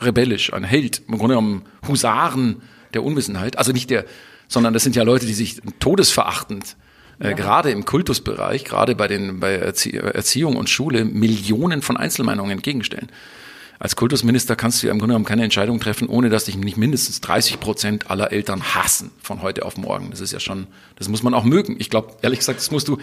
rebellisch, 0.00 0.52
ein 0.52 0.64
Held, 0.64 1.02
im 1.08 1.18
Grunde 1.18 1.34
genommen 1.34 1.62
Husaren 1.86 2.62
der 2.94 3.02
Unwissenheit. 3.04 3.58
Also 3.58 3.72
nicht 3.72 3.90
der, 3.90 4.04
sondern 4.48 4.74
das 4.74 4.82
sind 4.82 4.96
ja 4.96 5.02
Leute, 5.02 5.26
die 5.26 5.34
sich 5.34 5.60
todesverachtend 5.78 6.76
äh, 7.20 7.28
ja. 7.28 7.32
gerade 7.34 7.70
im 7.70 7.84
Kultusbereich, 7.84 8.64
gerade 8.64 8.94
bei 8.94 9.08
den 9.08 9.40
bei 9.40 9.54
Erzie 9.54 9.96
Erziehung 9.96 10.56
und 10.56 10.70
Schule 10.70 11.04
Millionen 11.04 11.82
von 11.82 11.96
Einzelmeinungen 11.96 12.52
entgegenstellen. 12.52 13.08
Als 13.80 13.94
Kultusminister 13.94 14.56
kannst 14.56 14.82
du 14.82 14.88
ja 14.88 14.92
im 14.92 14.98
Grunde 14.98 15.12
genommen 15.12 15.24
keine 15.24 15.44
Entscheidung 15.44 15.78
treffen, 15.78 16.08
ohne 16.08 16.30
dass 16.30 16.46
dich 16.46 16.56
nicht 16.56 16.76
mindestens 16.76 17.20
30 17.20 17.60
Prozent 17.60 18.10
aller 18.10 18.32
Eltern 18.32 18.74
hassen 18.74 19.12
von 19.22 19.40
heute 19.40 19.64
auf 19.64 19.76
morgen. 19.76 20.10
Das 20.10 20.20
ist 20.20 20.32
ja 20.32 20.40
schon, 20.40 20.66
das 20.96 21.08
muss 21.08 21.22
man 21.22 21.32
auch 21.32 21.44
mögen. 21.44 21.76
Ich 21.78 21.88
glaube, 21.88 22.16
ehrlich 22.22 22.40
gesagt, 22.40 22.58
das 22.58 22.72
musst 22.72 22.88
du, 22.88 22.98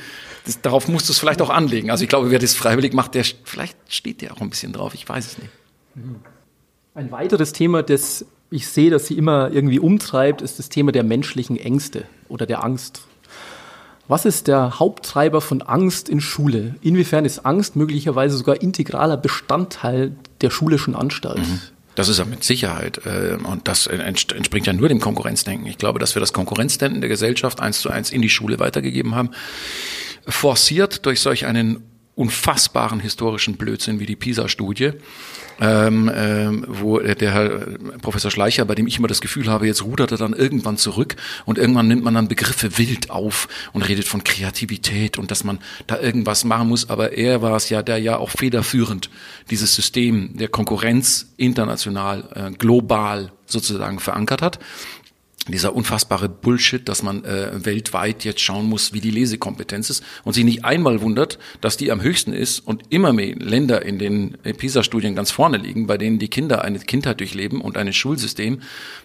das, 0.46 0.60
darauf 0.60 0.90
musst 0.90 1.08
du 1.08 1.14
es 1.14 1.20
vielleicht 1.20 1.42
auch 1.42 1.50
anlegen. 1.50 1.92
Also 1.92 2.04
ich 2.04 2.10
glaube, 2.10 2.30
wer 2.30 2.40
das 2.40 2.56
freiwillig 2.56 2.92
macht, 2.92 3.16
der 3.16 3.24
vielleicht 3.46 3.78
steht 3.88 4.22
der 4.22 4.34
auch 4.34 4.42
ein 4.42 4.50
bisschen 4.50 4.74
drauf. 4.74 4.94
Ich 4.96 5.08
weiß 5.08 5.26
es 5.26 5.38
nicht. 5.38 5.50
Mhm. 5.96 6.18
Ein 6.96 7.12
weiteres 7.12 7.52
Thema, 7.52 7.84
das 7.84 8.26
ich 8.50 8.68
sehe, 8.70 8.90
dass 8.90 9.08
sie 9.08 9.18
immer 9.18 9.52
irgendwie 9.52 9.80
umtreibt, 9.80 10.42
ist 10.42 10.60
das 10.60 10.70
Thema 10.70 10.94
der 10.94 11.04
menschlichen 11.04 11.58
Ängste 11.58 12.06
oder 12.30 12.46
der 12.46 12.64
Angst. 12.64 13.02
Was 14.08 14.24
ist 14.24 14.48
der 14.48 14.80
Haupttreiber 14.80 15.42
von 15.42 15.62
Angst 15.62 16.08
in 16.08 16.22
Schule? 16.22 16.76
Inwiefern 16.82 17.26
ist 17.26 17.40
Angst 17.40 17.76
möglicherweise 17.76 18.38
sogar 18.38 18.62
integraler 18.62 19.18
Bestandteil 19.18 20.16
der 20.40 20.52
schulischen 20.52 20.96
Anstalt? 20.96 21.40
Mhm. 21.40 21.60
Das 21.96 22.08
ist 22.08 22.20
ja 22.20 22.26
mit 22.26 22.46
Sicherheit. 22.46 23.02
Äh, 23.06 23.38
und 23.44 23.68
das 23.68 23.88
entspringt 23.88 24.68
ja 24.68 24.74
nur 24.74 24.88
dem 24.88 25.02
Konkurrenzdenken. 25.02 25.68
Ich 25.68 25.78
glaube, 25.78 26.00
dass 26.00 26.16
wir 26.16 26.22
das 26.22 26.32
Konkurrenzdenken 26.32 27.02
der 27.02 27.10
Gesellschaft 27.10 27.60
eins 27.60 27.82
zu 27.82 27.90
eins 27.90 28.12
in 28.12 28.22
die 28.22 28.30
Schule 28.30 28.60
weitergegeben 28.60 29.16
haben. 29.16 29.32
Forciert 30.28 31.06
durch 31.06 31.20
solch 31.20 31.46
einen 31.46 31.84
unfassbaren 32.16 33.00
historischen 33.02 33.58
Blödsinn 33.58 34.00
wie 34.00 34.06
die 34.06 34.16
PISA-Studie, 34.16 34.92
ähm, 35.60 36.10
ähm, 36.14 36.66
wo 36.68 37.00
der 37.00 37.32
Herr 37.34 37.50
Professor 38.02 38.32
Schleicher, 38.32 38.66
bei 38.66 38.76
dem 38.76 38.88
ich 38.88 38.98
immer 38.98 39.08
das 39.08 39.22
Gefühl 39.22 39.48
habe, 39.48 39.68
jetzt 39.68 39.84
rudert 39.84 40.12
er 40.12 40.18
dann 40.18 40.34
irgendwann 40.34 40.78
zurück 40.78 41.16
und 41.46 41.58
irgendwann 41.58 41.88
nimmt 41.88 42.04
man 42.04 42.14
dann 42.14 42.30
Begriffe 42.30 42.78
wild 42.78 43.10
auf 43.10 43.50
und 43.74 43.82
redet 43.82 44.08
von 44.08 44.24
Kreativität 44.24 45.18
und 45.18 45.30
dass 45.30 45.44
man 45.44 45.60
da 45.88 46.00
irgendwas 46.00 46.46
machen 46.46 46.70
muss. 46.70 46.90
Aber 46.90 47.14
er 47.14 47.42
war 47.42 47.56
es 47.58 47.70
ja, 47.70 47.84
der 47.84 47.98
ja 47.98 48.18
auch 48.18 48.30
federführend 48.30 49.10
dieses 49.50 49.76
System 49.76 50.38
der 50.38 50.48
Konkurrenz 50.48 51.34
international, 51.36 52.30
äh, 52.34 52.52
global 52.52 53.32
sozusagen 53.46 54.00
verankert 54.00 54.42
hat 54.42 54.60
dieser 55.48 55.76
unfassbare 55.76 56.28
Bullshit, 56.28 56.88
dass 56.90 57.04
man 57.04 57.24
äh, 57.24 57.64
weltweit 57.66 58.24
jetzt 58.24 58.42
schauen 58.42 58.66
muss, 58.66 58.94
wie 58.94 59.00
die 59.00 59.12
Lesekompetenz 59.12 59.92
ist 59.92 60.04
und 60.24 60.34
sich 60.34 60.44
nicht 60.44 60.66
einmal 60.66 61.02
wundert, 61.02 61.38
dass 61.62 61.78
die 61.78 61.92
am 61.92 62.02
höchsten 62.02 62.34
ist 62.34 62.60
und 62.60 62.84
immer 62.90 63.14
mehr 63.14 63.36
Länder 63.36 63.86
in 63.86 64.00
den 64.00 64.38
PISA-Studien 64.42 65.16
ganz 65.16 65.30
vorne 65.30 65.58
liegen, 65.58 65.86
bei 65.86 65.98
denen 65.98 66.18
die 66.18 66.30
Kinder 66.30 66.64
eine 66.64 66.80
Kindheit 66.80 67.20
durchleben 67.20 67.62
und 67.62 67.78
ein 67.78 67.94
Schulsystem, 67.94 68.62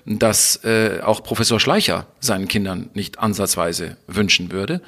das 0.06 0.64
äh, 0.64 1.00
auch 1.02 1.22
Professor 1.22 1.60
Schleicher 1.60 2.06
seinen 2.20 2.49
Kindern 2.49 2.88
nicht 2.94 3.18
ansatzweise 3.18 3.99
wünschen 4.06 4.50
würde. 4.50 4.80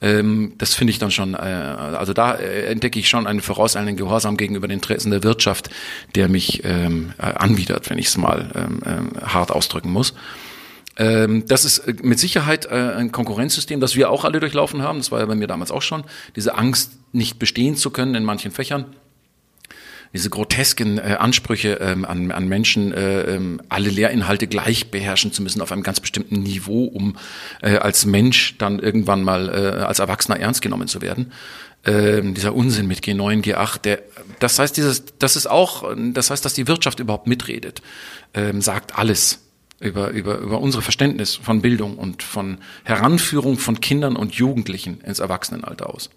Ähm, 0.00 0.54
das 0.58 0.74
finde 0.74 0.90
ich 0.90 0.98
dann 0.98 1.10
schon, 1.10 1.34
äh, 1.34 1.36
also 1.36 2.12
da 2.14 2.34
äh, 2.34 2.66
entdecke 2.66 2.98
ich 2.98 3.08
schon 3.08 3.26
einen 3.26 3.40
vorauseilenden 3.40 3.96
Gehorsam 3.96 4.36
gegenüber 4.36 4.68
den 4.68 4.74
Interessen 4.74 5.10
der 5.10 5.22
Wirtschaft, 5.22 5.70
der 6.14 6.28
mich 6.28 6.62
ähm, 6.64 7.12
äh, 7.18 7.22
anwidert, 7.22 7.90
wenn 7.90 7.98
ich 7.98 8.06
es 8.06 8.16
mal 8.16 8.50
ähm, 8.54 8.80
äh, 8.84 9.20
hart 9.26 9.50
ausdrücken 9.50 9.90
muss. 9.90 10.14
Ähm, 10.96 11.44
das 11.46 11.64
ist 11.64 11.78
äh, 11.78 11.94
mit 12.02 12.18
Sicherheit 12.18 12.66
äh, 12.66 12.70
ein 12.70 13.12
Konkurrenzsystem, 13.12 13.80
das 13.80 13.96
wir 13.96 14.10
auch 14.10 14.24
alle 14.24 14.40
durchlaufen 14.40 14.82
haben. 14.82 14.98
Das 14.98 15.10
war 15.10 15.20
ja 15.20 15.26
bei 15.26 15.34
mir 15.34 15.46
damals 15.46 15.70
auch 15.70 15.82
schon. 15.82 16.04
Diese 16.36 16.54
Angst, 16.54 16.92
nicht 17.12 17.38
bestehen 17.38 17.76
zu 17.76 17.90
können 17.90 18.14
in 18.14 18.24
manchen 18.24 18.50
Fächern. 18.50 18.86
Diese 20.12 20.30
grotesken 20.30 20.98
äh, 20.98 21.16
Ansprüche 21.18 21.78
ähm, 21.80 22.04
an, 22.04 22.48
Menschen, 22.48 22.92
äh, 22.92 23.22
ähm, 23.22 23.60
alle 23.68 23.88
Lehrinhalte 23.90 24.46
gleich 24.46 24.90
beherrschen 24.92 25.32
zu 25.32 25.42
müssen 25.42 25.60
auf 25.60 25.72
einem 25.72 25.82
ganz 25.82 25.98
bestimmten 25.98 26.42
Niveau, 26.42 26.84
um 26.84 27.16
als 27.60 28.06
Mensch 28.06 28.56
dann 28.58 28.78
irgendwann 28.78 29.22
mal 29.22 29.50
als 29.50 29.98
Erwachsener 29.98 30.38
ernst 30.38 30.62
genommen 30.62 30.86
zu 30.86 31.02
werden. 31.02 31.32
Ähm, 31.84 32.34
dieser 32.34 32.54
Unsinn 32.54 32.86
mit 32.86 33.00
G9, 33.00 33.44
G8, 33.44 33.82
der, 33.82 34.02
das 34.38 34.58
heißt, 34.58 34.76
dieses, 34.76 35.04
das 35.18 35.36
ist 35.36 35.46
auch, 35.46 35.94
das 36.12 36.30
heißt, 36.30 36.44
dass 36.44 36.54
die 36.54 36.66
Wirtschaft 36.66 37.00
überhaupt 37.00 37.26
mitredet, 37.26 37.82
ähm, 38.34 38.62
sagt 38.62 38.98
alles 38.98 39.43
über, 39.84 40.10
über, 40.10 40.38
über 40.38 40.60
unsere 40.60 40.82
Verständnis 40.82 41.36
von 41.36 41.60
Bildung 41.60 41.96
und 41.98 42.22
von 42.22 42.58
Heranführung 42.84 43.58
von 43.58 43.80
Kindern 43.80 44.16
und 44.16 44.34
Jugendlichen 44.34 45.00
ins 45.02 45.18
Erwachsenenalter 45.18 45.92
aus. 45.92 46.10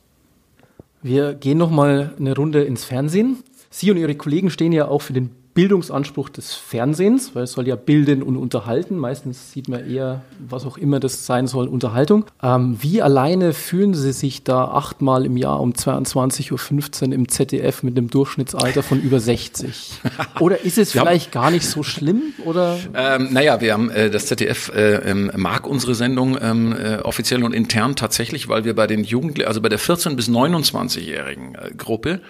Wir 1.02 1.34
gehen 1.34 1.58
noch 1.58 1.70
mal 1.70 2.14
eine 2.20 2.36
Runde 2.36 2.64
ins 2.64 2.86
Fernsehen. 2.86 3.44
Sie 3.70 3.92
und 3.92 3.98
Ihre 3.98 4.16
Kollegen 4.16 4.50
stehen 4.50 4.72
ja 4.72 4.88
auch 4.88 5.02
für 5.02 5.14
den 5.14 5.32
Bildungsanspruch 5.58 6.30
des 6.30 6.54
Fernsehens, 6.54 7.32
weil 7.34 7.46
es 7.46 7.54
soll 7.54 7.68
ja 7.68 7.76
bilden 7.76 8.22
und 8.22 8.38
unterhalten. 8.38 8.96
Meistens 8.96 9.54
sieht 9.54 9.68
man 9.68 9.90
eher, 9.90 10.22
was 10.38 10.68
auch 10.68 10.78
immer 10.78 11.00
das 11.00 11.26
sein 11.26 11.48
soll, 11.48 11.68
Unterhaltung. 11.68 12.26
Ähm, 12.44 12.78
wie 12.80 13.02
alleine 13.02 13.54
fühlen 13.54 13.96
Sie 13.96 14.14
sich 14.14 14.44
da 14.44 14.66
achtmal 14.66 15.26
im 15.26 15.36
Jahr 15.36 15.60
um 15.60 15.72
22.15 15.74 17.08
Uhr 17.08 17.14
im 17.14 17.28
ZDF 17.28 17.82
mit 17.82 17.98
einem 17.98 18.08
Durchschnittsalter 18.12 18.84
von 18.84 19.02
über 19.02 19.20
60? 19.20 19.94
Oder 20.40 20.64
ist 20.64 20.78
es 20.78 20.92
vielleicht 20.92 21.32
gar 21.32 21.50
nicht 21.50 21.66
so 21.66 21.82
schlimm? 21.82 22.22
Oder? 22.46 22.78
Ähm, 22.94 23.30
naja, 23.32 23.60
wir 23.60 23.74
haben 23.74 23.90
äh, 23.90 24.12
das 24.12 24.28
ZDF 24.28 24.72
äh, 24.76 25.10
ähm, 25.10 25.32
mag 25.36 25.66
unsere 25.66 25.96
Sendung 25.96 26.38
ähm, 26.40 26.72
äh, 26.72 26.98
offiziell 26.98 27.44
und 27.44 27.54
intern 27.54 27.96
tatsächlich, 27.96 28.48
weil 28.48 28.64
wir 28.64 28.76
bei 28.76 28.86
den 28.86 29.04
Jugendlichen, 29.04 29.48
also 29.48 29.60
bei 29.60 29.70
der 29.70 29.80
14- 29.80 30.16
bis 30.16 30.30
29-jährigen 30.30 31.56
äh, 31.56 31.72
Gruppe, 31.76 32.22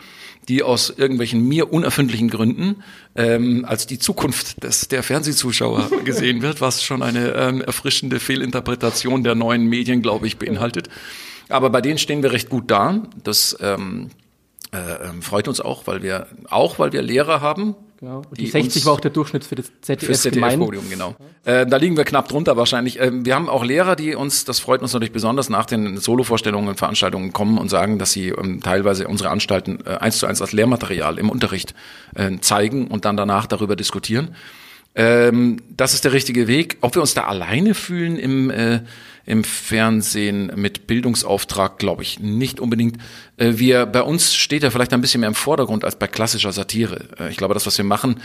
die 0.47 0.63
aus 0.63 0.93
irgendwelchen 0.95 1.45
mir 1.45 1.73
unerfindlichen 1.73 2.29
Gründen 2.29 2.83
ähm, 3.17 3.65
als 3.67 3.87
die 3.87 3.97
Zukunft 3.97 4.63
des, 4.63 4.87
der 4.87 5.03
Fernsehzuschauer 5.03 5.89
gesehen 6.05 6.41
wird, 6.41 6.61
was 6.61 6.83
schon 6.83 7.01
eine 7.01 7.33
ähm, 7.33 7.61
erfrischende 7.61 8.19
Fehlinterpretation 8.19 9.23
der 9.23 9.35
neuen 9.35 9.65
Medien, 9.65 10.01
glaube 10.01 10.27
ich, 10.27 10.37
beinhaltet. 10.37 10.87
Aber 11.49 11.69
bei 11.69 11.81
denen 11.81 11.97
stehen 11.97 12.23
wir 12.23 12.31
recht 12.31 12.49
gut 12.49 12.69
da. 12.69 13.03
Das 13.23 13.57
ähm, 13.59 14.11
äh, 14.71 15.09
ähm, 15.09 15.21
freut 15.21 15.47
uns 15.47 15.59
auch, 15.59 15.87
weil 15.87 16.03
wir 16.03 16.27
auch, 16.49 16.77
weil 16.77 16.93
wir 16.93 17.01
Lehrer 17.01 17.41
haben, 17.41 17.75
Genau. 17.99 18.17
Und 18.17 18.37
die, 18.37 18.43
die 18.45 18.51
60 18.51 18.85
war 18.85 18.93
auch 18.93 18.99
der 18.99 19.09
Durchschnitt 19.09 19.43
für 19.43 19.55
das 19.55 19.71
ZDF. 19.81 20.19
ZDF-Podium, 20.19 20.87
genau. 20.89 21.15
Äh, 21.45 21.65
da 21.65 21.77
liegen 21.77 21.97
wir 21.97 22.03
knapp 22.03 22.27
drunter 22.27 22.55
wahrscheinlich. 22.55 22.99
Äh, 22.99 23.11
wir 23.25 23.33
haben 23.33 23.49
auch 23.49 23.63
Lehrer, 23.63 23.95
die 23.95 24.13
uns, 24.13 24.45
das 24.45 24.59
freut 24.59 24.81
uns 24.81 24.93
natürlich 24.93 25.11
besonders, 25.11 25.49
nach 25.49 25.65
den 25.65 25.97
Solo-Vorstellungen 25.97 26.67
und 26.67 26.77
Veranstaltungen 26.77 27.33
kommen 27.33 27.57
und 27.57 27.69
sagen, 27.69 27.97
dass 27.97 28.11
sie 28.11 28.29
ähm, 28.29 28.61
teilweise 28.61 29.07
unsere 29.07 29.31
Anstalten 29.31 29.79
äh, 29.85 29.95
eins 29.95 30.19
zu 30.19 30.27
eins 30.27 30.41
als 30.41 30.53
Lehrmaterial 30.53 31.17
im 31.17 31.29
Unterricht 31.31 31.73
äh, 32.13 32.37
zeigen 32.39 32.87
und 32.87 33.05
dann 33.05 33.17
danach 33.17 33.47
darüber 33.47 33.75
diskutieren. 33.75 34.35
Ähm, 34.97 35.61
das 35.69 35.93
ist 35.93 36.03
der 36.03 36.11
richtige 36.11 36.47
Weg. 36.47 36.77
Ob 36.81 36.95
wir 36.95 37.01
uns 37.01 37.13
da 37.13 37.23
alleine 37.23 37.73
fühlen 37.73 38.17
im 38.17 38.49
äh, 38.49 38.81
im 39.27 39.43
Fernsehen 39.43 40.53
mit 40.55 40.87
Bildungsauftrag, 40.87 41.77
glaube 41.79 42.01
ich, 42.01 42.19
nicht 42.19 42.61
unbedingt. 42.61 42.97
Äh, 43.35 43.53
wir, 43.57 43.85
bei 43.85 44.01
uns 44.01 44.33
steht 44.33 44.63
er 44.63 44.71
vielleicht 44.71 44.93
ein 44.93 45.01
bisschen 45.01 45.19
mehr 45.19 45.27
im 45.27 45.35
Vordergrund 45.35 45.83
als 45.83 45.97
bei 45.97 46.07
klassischer 46.07 46.53
Satire. 46.53 47.09
Äh, 47.19 47.29
ich 47.29 47.37
glaube, 47.37 47.53
das, 47.53 47.67
was 47.67 47.77
wir 47.77 47.83
machen, 47.83 48.21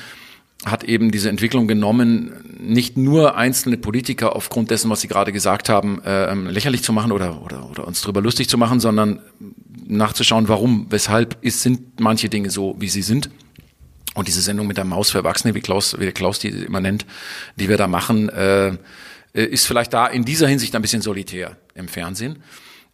hat 0.65 0.85
eben 0.85 1.11
diese 1.11 1.29
Entwicklung 1.29 1.67
genommen, 1.67 2.33
nicht 2.61 2.97
nur 2.97 3.37
einzelne 3.37 3.79
Politiker 3.79 4.37
aufgrund 4.37 4.71
dessen, 4.71 4.91
was 4.91 5.01
sie 5.01 5.09
gerade 5.09 5.33
gesagt 5.33 5.69
haben, 5.69 6.01
äh, 6.05 6.33
lächerlich 6.35 6.85
zu 6.85 6.93
machen 6.93 7.11
oder, 7.11 7.43
oder, 7.43 7.69
oder 7.69 7.87
uns 7.87 8.01
drüber 8.01 8.21
lustig 8.21 8.49
zu 8.49 8.57
machen, 8.57 8.79
sondern 8.79 9.19
nachzuschauen, 9.89 10.47
warum, 10.47 10.87
weshalb 10.91 11.37
ist, 11.41 11.63
sind 11.63 11.99
manche 11.99 12.29
Dinge 12.29 12.49
so, 12.49 12.77
wie 12.79 12.89
sie 12.89 13.03
sind. 13.03 13.29
Und 14.15 14.29
diese 14.29 14.43
Sendung 14.43 14.67
mit 14.67 14.77
der 14.77 14.85
Maus 14.85 15.11
für 15.11 15.19
Erwachsene, 15.19 15.55
wie 15.55 15.61
Klaus, 15.61 15.99
wie 15.99 16.11
Klaus 16.13 16.39
die 16.39 16.49
immer 16.49 16.81
nennt, 16.81 17.07
die 17.57 17.69
wir 17.69 17.77
da 17.77 17.87
machen, 17.87 18.29
äh, 18.29 18.77
ist 19.33 19.67
vielleicht 19.67 19.95
da 19.95 20.07
in 20.07 20.25
dieser 20.25 20.47
Hinsicht 20.47 20.75
ein 20.77 20.83
bisschen 20.83 21.03
solitär 21.03 21.57
im 21.75 21.89
Fernsehen. 21.89 22.43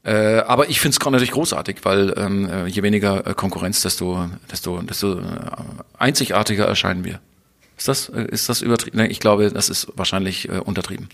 Äh, 0.05 0.39
aber 0.47 0.71
ich 0.71 0.81
finde 0.81 0.97
es 0.99 1.05
natürlich 1.05 1.33
großartig, 1.33 1.79
weil 1.83 2.15
ähm, 2.17 2.49
äh, 2.49 2.67
je 2.67 2.83
weniger 2.83 3.27
äh, 3.27 3.35
Konkurrenz, 3.35 3.83
desto, 3.83 4.31
desto, 4.51 4.81
desto 4.83 5.19
äh, 5.19 5.23
einzigartiger 5.99 6.67
erscheinen 6.67 7.05
wir. 7.05 7.21
Ist 7.77 7.89
das, 7.89 8.09
ist 8.09 8.49
das 8.49 8.63
übertrieben? 8.63 9.01
Ich 9.11 9.21
glaube, 9.21 9.53
das 9.53 9.69
ist 9.69 9.89
wahrscheinlich 9.95 10.49
äh, 10.49 10.59
untertrieben. 10.59 11.09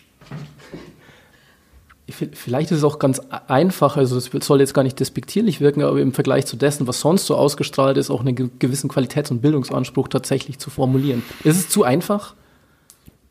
Vielleicht 2.09 2.71
ist 2.71 2.79
es 2.79 2.85
auch 2.85 2.99
ganz 2.99 3.19
einfach, 3.49 3.97
also 3.97 4.19
es 4.19 4.31
soll 4.47 4.61
jetzt 4.61 4.75
gar 4.75 4.83
nicht 4.83 5.01
despektierlich 5.01 5.63
wirken, 5.63 5.83
aber 5.83 6.01
im 6.01 6.13
Vergleich 6.13 6.45
zu 6.45 6.57
dessen, 6.57 6.87
was 6.87 7.01
sonst 7.01 7.25
so 7.25 7.35
ausgestrahlt 7.35 7.97
ist, 7.97 8.11
auch 8.11 8.21
einen 8.21 8.59
gewissen 8.59 8.91
Qualitäts- 8.91 9.31
und 9.31 9.41
Bildungsanspruch 9.41 10.09
tatsächlich 10.09 10.59
zu 10.59 10.69
formulieren. 10.69 11.23
Ist 11.45 11.57
es 11.57 11.69
zu 11.71 11.83
einfach? 11.83 12.35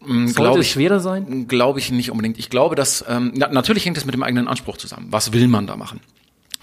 Mm, 0.01 0.25
Sollte 0.27 0.59
es 0.59 0.67
schwerer 0.67 0.99
sein? 0.99 1.47
Glaube 1.47 1.79
ich 1.79 1.91
nicht 1.91 2.09
unbedingt. 2.09 2.39
Ich 2.39 2.49
glaube, 2.49 2.75
dass 2.75 3.05
ähm, 3.07 3.31
na, 3.35 3.47
natürlich 3.49 3.85
hängt 3.85 3.97
es 3.97 4.05
mit 4.05 4.15
dem 4.15 4.23
eigenen 4.23 4.47
Anspruch 4.47 4.77
zusammen. 4.77 5.07
Was 5.11 5.33
will 5.33 5.47
man 5.47 5.67
da 5.67 5.77
machen? 5.77 5.99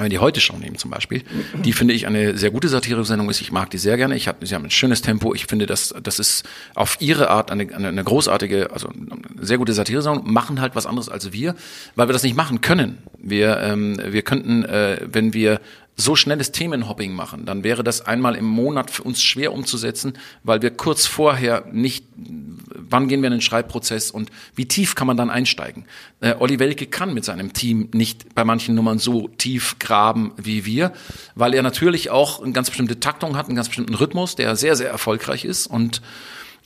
Wenn 0.00 0.10
die 0.10 0.18
heute 0.18 0.40
schon 0.40 0.60
nehmen 0.60 0.76
zum 0.76 0.90
Beispiel, 0.90 1.22
die 1.64 1.72
finde 1.72 1.94
ich 1.94 2.06
eine 2.06 2.36
sehr 2.36 2.50
gute 2.50 2.68
Satire-Sendung 2.68 3.28
ist. 3.30 3.40
Ich 3.40 3.52
mag 3.52 3.70
die 3.70 3.78
sehr 3.78 3.96
gerne. 3.96 4.16
Ich 4.16 4.28
hab, 4.28 4.44
sie 4.46 4.54
haben 4.54 4.64
ein 4.64 4.70
schönes 4.70 5.02
Tempo. 5.02 5.34
Ich 5.34 5.46
finde, 5.46 5.66
dass 5.66 5.94
das 6.02 6.18
ist 6.18 6.44
auf 6.74 6.96
ihre 7.00 7.30
Art 7.30 7.50
eine, 7.50 7.74
eine, 7.74 7.88
eine 7.88 8.04
großartige, 8.04 8.70
also 8.72 8.88
eine 8.88 9.44
sehr 9.44 9.58
gute 9.58 9.72
Satire-Sendung. 9.72 10.30
Machen 10.30 10.60
halt 10.60 10.74
was 10.74 10.86
anderes 10.86 11.08
als 11.08 11.32
wir, 11.32 11.54
weil 11.94 12.08
wir 12.08 12.12
das 12.12 12.22
nicht 12.22 12.36
machen 12.36 12.60
können. 12.60 12.98
Wir 13.18 13.58
ähm, 13.60 14.00
wir 14.04 14.22
könnten, 14.22 14.64
äh, 14.64 14.98
wenn 15.04 15.34
wir 15.34 15.60
so 16.00 16.16
schnelles 16.16 16.52
Themenhopping 16.52 17.12
machen, 17.12 17.44
dann 17.44 17.62
wäre 17.62 17.84
das 17.84 18.04
einmal 18.06 18.34
im 18.34 18.44
Monat 18.44 18.90
für 18.90 19.02
uns 19.02 19.22
schwer 19.22 19.52
umzusetzen, 19.52 20.14
weil 20.42 20.62
wir 20.62 20.70
kurz 20.70 21.06
vorher 21.06 21.64
nicht, 21.70 22.06
wann 22.16 23.08
gehen 23.08 23.22
wir 23.22 23.28
in 23.28 23.34
den 23.34 23.40
Schreibprozess 23.40 24.10
und 24.10 24.30
wie 24.54 24.66
tief 24.66 24.94
kann 24.94 25.06
man 25.06 25.16
dann 25.16 25.30
einsteigen. 25.30 25.84
Äh, 26.20 26.34
Olli 26.38 26.58
Welke 26.58 26.86
kann 26.86 27.14
mit 27.14 27.24
seinem 27.24 27.52
Team 27.52 27.88
nicht 27.92 28.34
bei 28.34 28.44
manchen 28.44 28.74
Nummern 28.74 28.98
so 28.98 29.28
tief 29.28 29.78
graben 29.78 30.32
wie 30.36 30.64
wir, 30.64 30.92
weil 31.34 31.54
er 31.54 31.62
natürlich 31.62 32.10
auch 32.10 32.42
eine 32.42 32.52
ganz 32.52 32.70
bestimmte 32.70 32.98
Taktung 32.98 33.36
hat, 33.36 33.46
einen 33.46 33.56
ganz 33.56 33.68
bestimmten 33.68 33.94
Rhythmus, 33.94 34.36
der 34.36 34.56
sehr, 34.56 34.76
sehr 34.76 34.90
erfolgreich 34.90 35.44
ist 35.44 35.66
und 35.66 36.02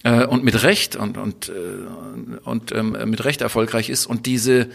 äh, 0.04 0.26
und 0.26 0.44
mit 0.44 0.62
Recht 0.62 0.96
und 0.96 1.18
und 1.18 1.48
äh, 1.48 1.52
und 2.44 2.72
ähm, 2.72 2.96
mit 3.06 3.24
Recht 3.24 3.40
erfolgreich 3.40 3.88
ist 3.88 4.06
und 4.06 4.26
diese 4.26 4.68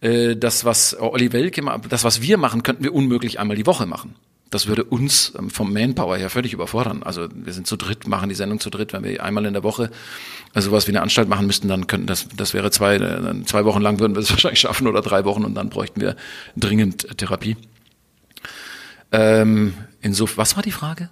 äh, 0.00 0.36
das, 0.36 0.64
was 0.64 0.98
Olli 0.98 1.32
Welke, 1.32 1.62
das, 1.88 2.04
was 2.04 2.22
wir 2.22 2.38
machen, 2.38 2.62
könnten 2.62 2.84
wir 2.84 2.94
unmöglich 2.94 3.38
einmal 3.38 3.56
die 3.56 3.66
Woche 3.66 3.86
machen. 3.86 4.16
das 4.50 4.66
würde 4.66 4.84
uns 4.84 5.32
ähm, 5.38 5.50
vom 5.50 5.72
Manpower 5.72 6.16
her 6.16 6.30
völlig 6.30 6.52
überfordern. 6.52 7.02
Also 7.02 7.28
wir 7.34 7.52
sind 7.52 7.66
zu 7.66 7.76
dritt, 7.76 8.06
machen 8.06 8.28
die 8.28 8.34
Sendung 8.34 8.60
zu 8.60 8.70
dritt, 8.70 8.92
wenn 8.92 9.02
wir 9.04 9.22
einmal 9.24 9.46
in 9.46 9.52
der 9.52 9.62
Woche 9.62 9.90
also 10.54 10.70
was 10.70 10.86
wie 10.86 10.92
eine 10.92 11.02
Anstalt 11.02 11.28
machen 11.28 11.46
müssten, 11.46 11.68
dann 11.68 11.88
könnten 11.88 12.06
das, 12.06 12.28
das 12.34 12.54
wäre 12.54 12.70
zwei, 12.70 12.94
äh, 12.96 13.44
zwei 13.44 13.64
Wochen 13.64 13.82
lang 13.82 13.98
würden 13.98 14.14
wir 14.14 14.20
es 14.20 14.30
wahrscheinlich 14.30 14.60
schaffen 14.60 14.86
oder 14.86 15.02
drei 15.02 15.24
Wochen 15.24 15.44
und 15.44 15.54
dann 15.54 15.68
bräuchten 15.68 16.00
wir 16.00 16.16
dringend 16.56 17.18
Therapie. 17.18 17.56
Ähm, 19.12 19.74
insof 20.00 20.38
was 20.38 20.56
war 20.56 20.62
die 20.62 20.72
Frage? 20.72 21.10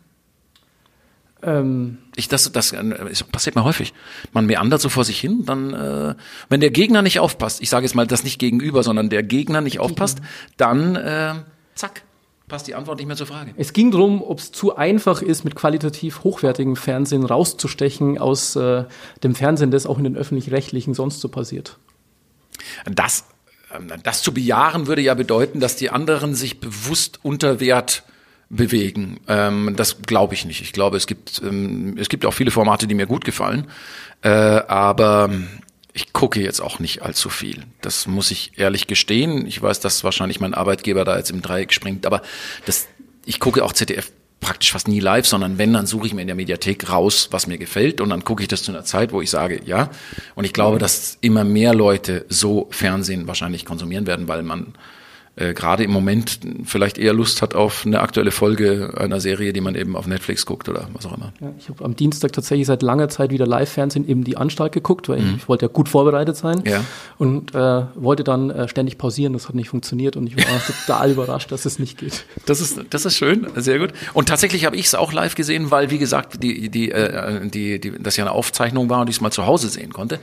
Ähm, 1.42 1.98
ich, 2.14 2.28
das, 2.28 2.50
das, 2.52 2.72
äh, 2.72 3.08
das 3.08 3.24
passiert 3.24 3.56
mir 3.56 3.64
häufig. 3.64 3.92
Man 4.32 4.46
meandert 4.46 4.80
so 4.80 4.88
vor 4.88 5.04
sich 5.04 5.18
hin, 5.20 5.44
dann, 5.44 5.74
äh, 5.74 6.14
wenn 6.48 6.60
der 6.60 6.70
Gegner 6.70 7.02
nicht 7.02 7.18
aufpasst, 7.18 7.60
ich 7.60 7.70
sage 7.70 7.84
jetzt 7.84 7.94
mal 7.94 8.06
das 8.06 8.24
nicht 8.24 8.38
gegenüber, 8.38 8.82
sondern 8.82 9.10
der 9.10 9.22
Gegner 9.22 9.60
nicht 9.60 9.80
aufpasst, 9.80 10.20
dann 10.56 10.96
äh, 10.96 11.34
zack, 11.74 12.02
passt 12.52 12.66
die 12.66 12.74
Antwort 12.74 12.98
nicht 12.98 13.06
mehr 13.06 13.16
zur 13.16 13.26
Frage. 13.26 13.54
Es 13.56 13.72
ging 13.72 13.90
darum, 13.90 14.22
ob 14.22 14.38
es 14.38 14.52
zu 14.52 14.76
einfach 14.76 15.22
ist, 15.22 15.44
mit 15.44 15.54
qualitativ 15.54 16.22
hochwertigem 16.22 16.76
Fernsehen 16.76 17.24
rauszustechen 17.24 18.18
aus 18.18 18.56
äh, 18.56 18.84
dem 19.22 19.34
Fernsehen, 19.34 19.70
das 19.70 19.86
auch 19.86 19.98
in 19.98 20.04
den 20.04 20.16
öffentlich-rechtlichen 20.16 20.94
sonst 20.94 21.20
so 21.20 21.28
passiert. 21.28 21.78
Das, 22.84 23.24
äh, 23.70 23.98
das 24.02 24.22
zu 24.22 24.32
bejahen 24.32 24.86
würde 24.86 25.02
ja 25.02 25.14
bedeuten, 25.14 25.60
dass 25.60 25.76
die 25.76 25.90
anderen 25.90 26.34
sich 26.34 26.60
bewusst 26.60 27.20
unter 27.22 27.58
Wert 27.58 28.04
bewegen. 28.52 29.18
Ähm, 29.28 29.74
das 29.76 30.02
glaube 30.02 30.34
ich 30.34 30.44
nicht. 30.44 30.60
Ich 30.60 30.72
glaube, 30.72 30.96
es 30.96 31.06
gibt 31.06 31.40
ähm, 31.42 31.96
es 31.98 32.08
gibt 32.08 32.24
auch 32.26 32.34
viele 32.34 32.50
Formate, 32.50 32.86
die 32.86 32.94
mir 32.94 33.06
gut 33.06 33.24
gefallen, 33.24 33.66
äh, 34.20 34.28
aber 34.28 35.30
ich 35.94 36.12
gucke 36.12 36.40
jetzt 36.40 36.60
auch 36.60 36.78
nicht 36.78 37.02
allzu 37.02 37.30
viel. 37.30 37.64
Das 37.80 38.06
muss 38.06 38.30
ich 38.30 38.52
ehrlich 38.56 38.86
gestehen. 38.86 39.46
Ich 39.46 39.60
weiß, 39.60 39.80
dass 39.80 40.04
wahrscheinlich 40.04 40.38
mein 40.38 40.54
Arbeitgeber 40.54 41.04
da 41.04 41.16
jetzt 41.16 41.30
im 41.30 41.42
Dreieck 41.42 41.72
springt, 41.72 42.06
aber 42.06 42.22
das 42.66 42.88
ich 43.24 43.40
gucke 43.40 43.64
auch 43.64 43.72
ZDF 43.72 44.12
praktisch 44.40 44.72
fast 44.72 44.88
nie 44.88 45.00
live, 45.00 45.26
sondern 45.26 45.56
wenn, 45.56 45.72
dann 45.72 45.86
suche 45.86 46.08
ich 46.08 46.14
mir 46.14 46.20
in 46.20 46.26
der 46.26 46.36
Mediathek 46.36 46.90
raus, 46.90 47.28
was 47.30 47.46
mir 47.46 47.58
gefällt 47.58 48.00
und 48.00 48.10
dann 48.10 48.24
gucke 48.24 48.42
ich 48.42 48.48
das 48.48 48.64
zu 48.64 48.72
einer 48.72 48.84
Zeit, 48.84 49.12
wo 49.12 49.22
ich 49.22 49.30
sage, 49.30 49.60
ja. 49.64 49.88
Und 50.34 50.44
ich 50.44 50.52
glaube, 50.52 50.78
dass 50.78 51.16
immer 51.20 51.44
mehr 51.44 51.72
Leute 51.72 52.26
so 52.28 52.66
Fernsehen 52.70 53.28
wahrscheinlich 53.28 53.64
konsumieren 53.64 54.06
werden, 54.06 54.26
weil 54.26 54.42
man 54.42 54.74
äh, 55.34 55.54
gerade 55.54 55.82
im 55.82 55.90
Moment 55.90 56.40
vielleicht 56.64 56.98
eher 56.98 57.14
Lust 57.14 57.40
hat 57.40 57.54
auf 57.54 57.86
eine 57.86 58.00
aktuelle 58.00 58.30
Folge 58.30 58.92
einer 58.98 59.18
Serie, 59.18 59.54
die 59.54 59.62
man 59.62 59.74
eben 59.74 59.96
auf 59.96 60.06
Netflix 60.06 60.44
guckt 60.44 60.68
oder 60.68 60.88
was 60.92 61.06
auch 61.06 61.16
immer. 61.16 61.32
Ja, 61.40 61.52
ich 61.58 61.70
habe 61.70 61.82
am 61.84 61.96
Dienstag 61.96 62.34
tatsächlich 62.34 62.66
seit 62.66 62.82
langer 62.82 63.08
Zeit 63.08 63.30
wieder 63.30 63.46
Live-Fernsehen 63.46 64.06
eben 64.06 64.24
die 64.24 64.36
Anstalt 64.36 64.72
geguckt, 64.72 65.08
weil 65.08 65.20
mhm. 65.20 65.28
ich, 65.30 65.36
ich, 65.36 65.48
wollte 65.48 65.66
ja 65.66 65.72
gut 65.72 65.88
vorbereitet 65.88 66.36
sein 66.36 66.62
ja. 66.66 66.84
und 67.16 67.54
äh, 67.54 67.82
wollte 67.94 68.24
dann 68.24 68.50
äh, 68.50 68.68
ständig 68.68 68.98
pausieren. 68.98 69.32
Das 69.32 69.48
hat 69.48 69.54
nicht 69.54 69.70
funktioniert 69.70 70.16
und 70.16 70.26
ich 70.26 70.36
war 70.36 70.44
total 70.66 71.10
überrascht, 71.12 71.50
dass 71.50 71.64
es 71.64 71.78
nicht 71.78 71.96
geht. 71.96 72.26
Das 72.44 72.60
ist, 72.60 72.80
das 72.90 73.06
ist 73.06 73.16
schön, 73.16 73.46
sehr 73.56 73.78
gut. 73.78 73.92
Und 74.12 74.28
tatsächlich 74.28 74.66
habe 74.66 74.76
ich 74.76 74.84
es 74.84 74.94
auch 74.94 75.14
live 75.14 75.34
gesehen, 75.34 75.70
weil, 75.70 75.90
wie 75.90 75.98
gesagt, 75.98 76.42
die, 76.42 76.68
die, 76.68 76.90
äh, 76.90 77.48
die, 77.48 77.80
die, 77.80 77.92
das 77.98 78.18
ja 78.18 78.24
eine 78.24 78.32
Aufzeichnung 78.32 78.90
war 78.90 79.00
und 79.00 79.08
ich 79.08 79.16
es 79.16 79.20
mal 79.22 79.30
zu 79.30 79.46
Hause 79.46 79.70
sehen 79.70 79.94
konnte. 79.94 80.18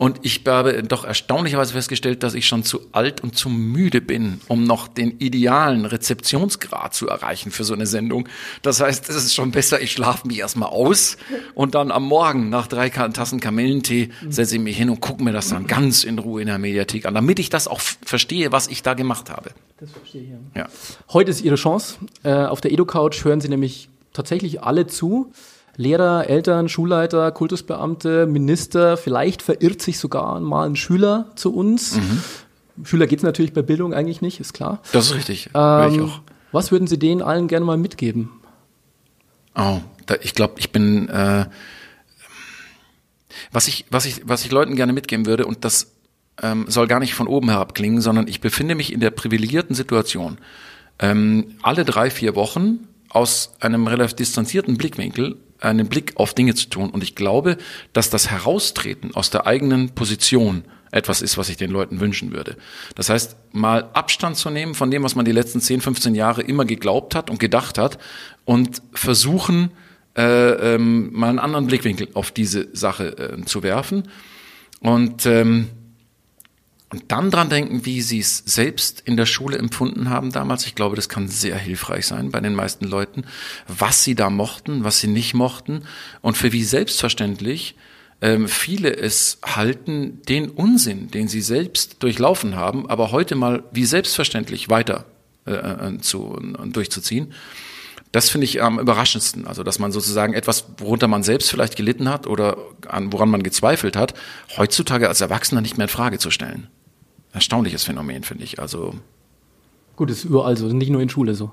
Und 0.00 0.20
ich 0.22 0.40
habe 0.46 0.82
doch 0.82 1.04
erstaunlicherweise 1.04 1.74
festgestellt, 1.74 2.22
dass 2.22 2.32
ich 2.32 2.48
schon 2.48 2.64
zu 2.64 2.80
alt 2.92 3.20
und 3.20 3.36
zu 3.36 3.50
müde 3.50 4.00
bin, 4.00 4.40
um 4.48 4.64
noch 4.64 4.88
den 4.88 5.18
idealen 5.18 5.84
Rezeptionsgrad 5.84 6.94
zu 6.94 7.06
erreichen 7.06 7.50
für 7.50 7.64
so 7.64 7.74
eine 7.74 7.86
Sendung. 7.86 8.26
Das 8.62 8.80
heißt, 8.80 9.10
es 9.10 9.16
ist 9.16 9.34
schon 9.34 9.50
besser, 9.50 9.82
ich 9.82 9.92
schlafe 9.92 10.26
mich 10.26 10.38
erstmal 10.38 10.70
aus 10.70 11.18
und 11.54 11.74
dann 11.74 11.90
am 11.90 12.04
Morgen 12.04 12.48
nach 12.48 12.66
drei 12.66 12.88
Tassen 12.88 13.40
Kamillentee 13.40 14.08
setze 14.30 14.54
ich 14.54 14.62
mich 14.62 14.78
hin 14.78 14.88
und 14.88 15.02
gucke 15.02 15.22
mir 15.22 15.32
das 15.32 15.50
dann 15.50 15.66
ganz 15.66 16.02
in 16.04 16.18
Ruhe 16.18 16.40
in 16.40 16.46
der 16.46 16.58
Mediathek 16.58 17.04
an, 17.04 17.12
damit 17.12 17.38
ich 17.38 17.50
das 17.50 17.68
auch 17.68 17.82
verstehe, 17.82 18.52
was 18.52 18.68
ich 18.68 18.82
da 18.82 18.94
gemacht 18.94 19.28
habe. 19.28 19.50
Das 19.80 19.90
verstehe 19.90 20.22
ich. 20.22 20.28
Ja. 20.30 20.62
ja. 20.62 20.68
Heute 21.12 21.30
ist 21.30 21.42
Ihre 21.42 21.56
Chance. 21.56 21.96
Äh, 22.22 22.32
auf 22.32 22.62
der 22.62 22.72
Edo-Couch 22.72 23.22
hören 23.24 23.42
Sie 23.42 23.50
nämlich 23.50 23.90
tatsächlich 24.14 24.62
alle 24.62 24.86
zu. 24.86 25.30
Lehrer, 25.80 26.28
Eltern, 26.28 26.68
Schulleiter, 26.68 27.32
Kultusbeamte, 27.32 28.26
Minister, 28.26 28.98
vielleicht 28.98 29.40
verirrt 29.40 29.80
sich 29.80 29.98
sogar 29.98 30.38
mal 30.40 30.68
ein 30.68 30.76
Schüler 30.76 31.30
zu 31.36 31.54
uns. 31.54 31.96
Mhm. 31.96 32.84
Schüler 32.84 33.06
geht 33.06 33.20
es 33.20 33.22
natürlich 33.22 33.54
bei 33.54 33.62
Bildung 33.62 33.94
eigentlich 33.94 34.20
nicht, 34.20 34.40
ist 34.40 34.52
klar. 34.52 34.82
Das 34.92 35.06
ist 35.06 35.14
richtig. 35.14 35.48
Ähm, 35.54 36.10
was 36.52 36.70
würden 36.70 36.86
Sie 36.86 36.98
denen 36.98 37.22
allen 37.22 37.48
gerne 37.48 37.64
mal 37.64 37.78
mitgeben? 37.78 38.28
Oh, 39.56 39.78
da, 40.04 40.16
ich 40.20 40.34
glaube, 40.34 40.54
ich 40.58 40.70
bin 40.70 41.08
äh, 41.08 41.46
was 43.50 43.66
ich 43.66 43.86
was 43.90 44.04
ich 44.04 44.20
was 44.24 44.44
ich 44.44 44.50
Leuten 44.50 44.76
gerne 44.76 44.92
mitgeben 44.92 45.24
würde 45.24 45.46
und 45.46 45.64
das 45.64 45.92
ähm, 46.42 46.66
soll 46.68 46.88
gar 46.88 47.00
nicht 47.00 47.14
von 47.14 47.26
oben 47.26 47.48
herab 47.48 47.74
klingen, 47.74 48.02
sondern 48.02 48.28
ich 48.28 48.42
befinde 48.42 48.74
mich 48.74 48.92
in 48.92 49.00
der 49.00 49.12
privilegierten 49.12 49.74
Situation. 49.74 50.36
Ähm, 50.98 51.54
alle 51.62 51.86
drei 51.86 52.10
vier 52.10 52.34
Wochen 52.34 52.86
aus 53.08 53.54
einem 53.60 53.86
relativ 53.86 54.14
distanzierten 54.16 54.76
Blickwinkel 54.76 55.38
einen 55.60 55.88
Blick 55.88 56.12
auf 56.16 56.34
Dinge 56.34 56.54
zu 56.54 56.68
tun. 56.68 56.90
Und 56.90 57.02
ich 57.02 57.14
glaube, 57.14 57.56
dass 57.92 58.10
das 58.10 58.30
Heraustreten 58.30 59.14
aus 59.14 59.30
der 59.30 59.46
eigenen 59.46 59.90
Position 59.90 60.64
etwas 60.92 61.22
ist, 61.22 61.38
was 61.38 61.48
ich 61.48 61.56
den 61.56 61.70
Leuten 61.70 62.00
wünschen 62.00 62.32
würde. 62.32 62.56
Das 62.94 63.10
heißt, 63.10 63.36
mal 63.52 63.90
Abstand 63.92 64.36
zu 64.36 64.50
nehmen 64.50 64.74
von 64.74 64.90
dem, 64.90 65.02
was 65.02 65.14
man 65.14 65.24
die 65.24 65.32
letzten 65.32 65.60
10, 65.60 65.80
15 65.80 66.14
Jahre 66.14 66.42
immer 66.42 66.64
geglaubt 66.64 67.14
hat 67.14 67.30
und 67.30 67.38
gedacht 67.38 67.78
hat 67.78 67.98
und 68.44 68.82
versuchen, 68.92 69.70
äh, 70.16 70.74
ähm, 70.74 71.12
mal 71.12 71.28
einen 71.28 71.38
anderen 71.38 71.66
Blickwinkel 71.66 72.08
auf 72.14 72.32
diese 72.32 72.68
Sache 72.72 73.16
äh, 73.18 73.44
zu 73.44 73.62
werfen. 73.62 74.08
Und 74.80 75.26
ähm, 75.26 75.68
und 76.92 77.12
dann 77.12 77.30
dran 77.30 77.48
denken, 77.48 77.86
wie 77.86 78.02
sie 78.02 78.18
es 78.18 78.42
selbst 78.46 79.00
in 79.04 79.16
der 79.16 79.26
Schule 79.26 79.56
empfunden 79.58 80.10
haben 80.10 80.32
damals. 80.32 80.66
Ich 80.66 80.74
glaube, 80.74 80.96
das 80.96 81.08
kann 81.08 81.28
sehr 81.28 81.56
hilfreich 81.56 82.06
sein 82.06 82.30
bei 82.30 82.40
den 82.40 82.54
meisten 82.54 82.84
Leuten, 82.84 83.24
was 83.68 84.02
sie 84.02 84.16
da 84.16 84.28
mochten, 84.28 84.82
was 84.82 84.98
sie 84.98 85.06
nicht 85.06 85.34
mochten 85.34 85.84
und 86.20 86.36
für 86.36 86.52
wie 86.52 86.64
selbstverständlich 86.64 87.76
ähm, 88.20 88.48
viele 88.48 88.94
es 88.96 89.38
halten, 89.44 90.20
den 90.28 90.50
Unsinn, 90.50 91.10
den 91.10 91.28
sie 91.28 91.40
selbst 91.40 92.02
durchlaufen 92.02 92.56
haben, 92.56 92.90
aber 92.90 93.12
heute 93.12 93.36
mal 93.36 93.62
wie 93.70 93.84
selbstverständlich 93.84 94.68
weiter 94.68 95.06
äh, 95.46 95.52
äh 95.52 95.98
zu, 95.98 96.36
äh, 96.38 96.68
durchzuziehen. 96.68 97.32
Das 98.12 98.28
finde 98.28 98.46
ich 98.46 98.60
am 98.60 98.80
überraschendsten. 98.80 99.46
Also, 99.46 99.62
dass 99.62 99.78
man 99.78 99.92
sozusagen 99.92 100.34
etwas, 100.34 100.66
worunter 100.78 101.06
man 101.06 101.22
selbst 101.22 101.48
vielleicht 101.48 101.76
gelitten 101.76 102.08
hat 102.08 102.26
oder 102.26 102.58
an, 102.88 103.12
woran 103.12 103.30
man 103.30 103.44
gezweifelt 103.44 103.94
hat, 103.94 104.14
heutzutage 104.56 105.06
als 105.08 105.20
Erwachsener 105.20 105.60
nicht 105.60 105.78
mehr 105.78 105.84
in 105.84 105.90
Frage 105.90 106.18
zu 106.18 106.32
stellen 106.32 106.66
erstaunliches 107.32 107.84
Phänomen, 107.84 108.22
finde 108.24 108.44
ich. 108.44 108.58
Also 108.58 108.94
Gut, 110.00 110.10
ist 110.10 110.24
überall 110.24 110.56
so, 110.56 110.66
nicht 110.66 110.90
nur 110.90 111.02
in 111.02 111.10
Schule 111.10 111.34
so. 111.34 111.52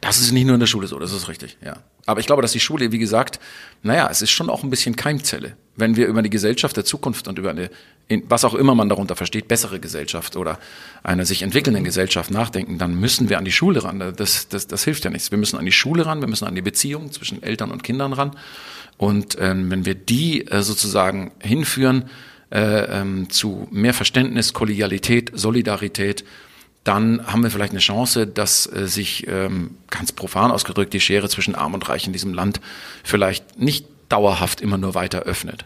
Das 0.00 0.20
ist 0.20 0.32
nicht 0.32 0.44
nur 0.44 0.54
in 0.54 0.60
der 0.60 0.66
Schule 0.66 0.88
so, 0.88 0.98
das 0.98 1.12
ist 1.12 1.28
richtig, 1.28 1.56
ja. 1.64 1.76
Aber 2.04 2.18
ich 2.18 2.26
glaube, 2.26 2.42
dass 2.42 2.50
die 2.50 2.58
Schule, 2.58 2.90
wie 2.90 2.98
gesagt, 2.98 3.38
naja, 3.84 4.08
es 4.10 4.22
ist 4.22 4.30
schon 4.30 4.50
auch 4.50 4.64
ein 4.64 4.70
bisschen 4.70 4.96
Keimzelle. 4.96 5.56
Wenn 5.76 5.94
wir 5.94 6.08
über 6.08 6.22
die 6.22 6.30
Gesellschaft 6.30 6.76
der 6.76 6.84
Zukunft 6.84 7.28
und 7.28 7.38
über 7.38 7.50
eine, 7.50 7.70
was 8.28 8.44
auch 8.44 8.54
immer 8.54 8.74
man 8.74 8.88
darunter 8.88 9.14
versteht, 9.14 9.46
bessere 9.46 9.78
Gesellschaft 9.78 10.36
oder 10.36 10.58
eine 11.04 11.24
sich 11.24 11.42
entwickelnde 11.42 11.80
Gesellschaft 11.82 12.32
nachdenken, 12.32 12.78
dann 12.78 12.98
müssen 12.98 13.28
wir 13.28 13.38
an 13.38 13.44
die 13.44 13.52
Schule 13.52 13.84
ran. 13.84 14.14
Das, 14.16 14.48
das, 14.48 14.66
das 14.66 14.82
hilft 14.82 15.04
ja 15.04 15.10
nichts. 15.10 15.30
Wir 15.30 15.38
müssen 15.38 15.56
an 15.56 15.64
die 15.64 15.70
Schule 15.70 16.06
ran, 16.06 16.20
wir 16.22 16.28
müssen 16.28 16.46
an 16.46 16.56
die 16.56 16.62
Beziehung 16.62 17.12
zwischen 17.12 17.40
Eltern 17.40 17.70
und 17.70 17.84
Kindern 17.84 18.12
ran. 18.12 18.36
Und 18.96 19.36
ähm, 19.40 19.70
wenn 19.70 19.86
wir 19.86 19.94
die 19.94 20.46
äh, 20.48 20.62
sozusagen 20.62 21.30
hinführen, 21.40 22.10
äh, 22.50 23.00
ähm, 23.00 23.30
zu 23.30 23.68
mehr 23.70 23.94
Verständnis, 23.94 24.52
Kollegialität, 24.52 25.32
Solidarität, 25.34 26.24
dann 26.84 27.26
haben 27.26 27.42
wir 27.42 27.50
vielleicht 27.50 27.72
eine 27.72 27.80
Chance, 27.80 28.26
dass 28.26 28.66
äh, 28.66 28.86
sich 28.86 29.26
ähm, 29.26 29.76
ganz 29.90 30.12
profan 30.12 30.50
ausgedrückt 30.50 30.92
die 30.92 31.00
Schere 31.00 31.28
zwischen 31.28 31.54
Arm 31.54 31.74
und 31.74 31.88
Reich 31.88 32.06
in 32.06 32.12
diesem 32.12 32.34
Land 32.34 32.60
vielleicht 33.02 33.58
nicht 33.58 33.86
dauerhaft 34.10 34.60
immer 34.60 34.76
nur 34.76 34.94
weiter 34.94 35.20
öffnet. 35.20 35.64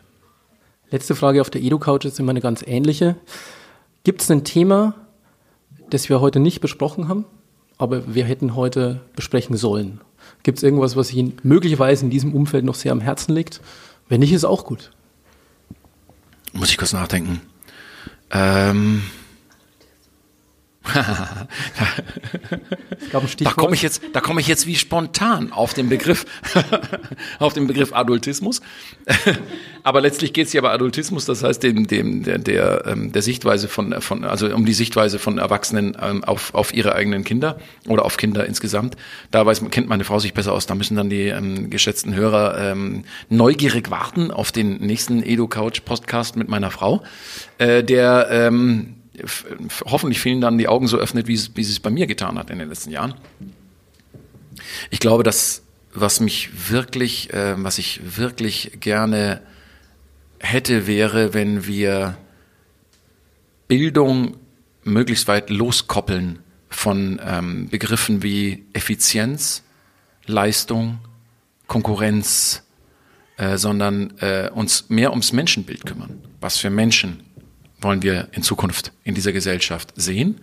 Letzte 0.91 1.14
Frage 1.14 1.41
auf 1.41 1.51
der 1.51 1.61
Edu-Couch 1.61 2.05
ist 2.05 2.21
immer 2.21 2.31
eine 2.31 2.41
ganz 2.41 2.62
ähnliche. 2.67 3.17
Gibt 4.05 4.23
es 4.23 4.31
ein 4.31 4.45
Thema, 4.45 4.95
das 5.91 6.09
wir 6.09 6.21
heute 6.21 6.41
nicht 6.41 6.61
besprochen 6.61 7.09
haben, 7.09 7.27
aber 7.77 8.14
wir 8.14 8.25
hätten 8.25 8.55
heute 8.55 9.01
besprechen 9.17 9.57
sollen? 9.57 10.01
Gibt 10.45 10.59
es 10.59 10.64
irgendwas, 10.64 10.97
was 10.97 11.12
Ihnen 11.12 11.37
möglicherweise 11.43 12.05
in 12.05 12.11
diesem 12.11 12.33
Umfeld 12.33 12.64
noch 12.64 12.75
sehr 12.75 12.93
am 12.93 13.01
Herzen 13.01 13.35
liegt? 13.35 13.61
Wenn 14.09 14.21
nicht, 14.21 14.33
ist 14.33 14.45
auch 14.45 14.64
gut. 14.64 14.91
Muss 16.52 16.70
ich 16.70 16.76
kurz 16.76 16.92
nachdenken. 16.92 17.40
Ähm. 18.30 19.02
Da 23.38 23.51
komme 23.53 23.74
ich 23.74 23.83
jetzt, 23.83 24.03
da 24.12 24.20
komme 24.20 24.40
ich 24.40 24.46
jetzt 24.46 24.66
wie 24.66 24.77
spontan 24.77 25.53
auf 25.53 25.74
den 25.74 25.88
Begriff, 25.88 26.24
auf 27.38 27.53
den 27.53 27.66
Begriff 27.66 27.92
Adultismus. 27.92 28.61
aber 29.83 30.01
letztlich 30.01 30.33
geht 30.33 30.46
es 30.46 30.53
ja 30.53 30.61
bei 30.61 30.70
Adultismus, 30.70 31.24
das 31.24 31.42
heißt 31.42 31.62
dem, 31.62 31.87
dem 31.87 32.22
der, 32.22 32.38
der, 32.38 32.87
ähm, 32.87 33.12
der 33.12 33.22
Sichtweise 33.22 33.68
von, 33.68 34.01
von, 34.01 34.24
also 34.24 34.48
um 34.55 34.64
die 34.64 34.72
Sichtweise 34.72 35.18
von 35.18 35.38
Erwachsenen 35.38 35.96
ähm, 36.01 36.24
auf, 36.24 36.55
auf 36.55 36.74
ihre 36.74 36.94
eigenen 36.94 37.24
Kinder 37.24 37.59
oder 37.87 38.05
auf 38.05 38.16
Kinder 38.16 38.46
insgesamt. 38.46 38.96
Da 39.31 39.44
weiß, 39.44 39.62
kennt 39.70 39.88
meine 39.88 40.05
Frau 40.05 40.18
sich 40.18 40.35
besser 40.35 40.53
aus. 40.53 40.66
Da 40.66 40.74
müssen 40.74 40.96
dann 40.96 41.11
die 41.11 41.29
ähm, 41.29 41.70
geschätzten 41.70 42.14
Hörer 42.14 42.59
ähm, 42.59 43.05
neugierig 43.29 43.90
warten 43.90 44.31
auf 44.31 44.53
den 44.53 44.79
nächsten 44.79 45.22
Edu 45.22 45.48
Couch 45.48 45.85
Podcast 45.85 46.37
mit 46.37 46.48
meiner 46.48 46.70
Frau, 46.70 47.03
äh, 47.59 47.83
der 47.85 48.29
ähm, 48.31 48.94
hoffentlich 49.85 50.20
vielen 50.20 50.40
dann 50.40 50.59
die 50.59 50.68
Augen 50.68 50.88
so 50.88 50.98
öffnet, 50.98 51.26
wie, 51.26 51.35
es, 51.35 51.50
es 51.57 51.81
bei 51.81 51.90
mir 51.90 52.07
getan 52.07 52.38
hat 52.38 52.50
in 52.50 52.59
den 52.59 52.68
letzten 52.68 52.90
Jahren. 52.90 53.14
Ich 54.90 55.00
glaube, 55.00 55.22
dass 55.22 55.62
was 55.94 56.20
mich 56.20 56.70
wirklich, 56.70 57.33
äh, 57.33 57.54
was 57.62 57.78
ich 57.78 58.16
wirklich 58.16 58.72
gerne 58.81 59.42
hätte, 60.38 60.87
wäre, 60.87 61.35
wenn 61.35 61.66
wir 61.66 62.16
Bildung 63.66 64.37
möglichst 64.85 65.28
weit 65.28 65.50
loskoppeln 65.50 66.40
von 66.70 67.20
ähm, 67.24 67.68
Begriffen 67.68 68.22
wie 68.22 68.64
Effizienz, 68.72 69.62
Leistung, 70.26 71.00
Konkurrenz, 71.66 72.62
äh, 73.37 73.57
sondern 73.57 74.14
äh, 74.18 74.50
uns 74.52 74.88
mehr 74.88 75.11
ums 75.11 75.33
Menschenbild 75.33 75.87
kümmern. 75.87 76.22
Was 76.40 76.59
für 76.59 76.70
Menschen 76.70 77.24
wollen 77.81 78.03
wir 78.03 78.29
in 78.33 78.43
Zukunft 78.43 78.93
in 79.05 79.14
dieser 79.14 79.33
Gesellschaft 79.33 79.93
sehen? 79.97 80.41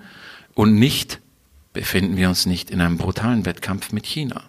Und 0.54 0.76
nicht 0.76 1.20
befinden 1.74 2.18
wir 2.18 2.30
uns 2.30 2.46
nicht 2.46 2.72
in 2.72 2.82
einem 2.82 2.98
brutalen 2.98 3.46
Wettkampf 3.46 3.92
mit 3.92 4.06
China 4.06 4.44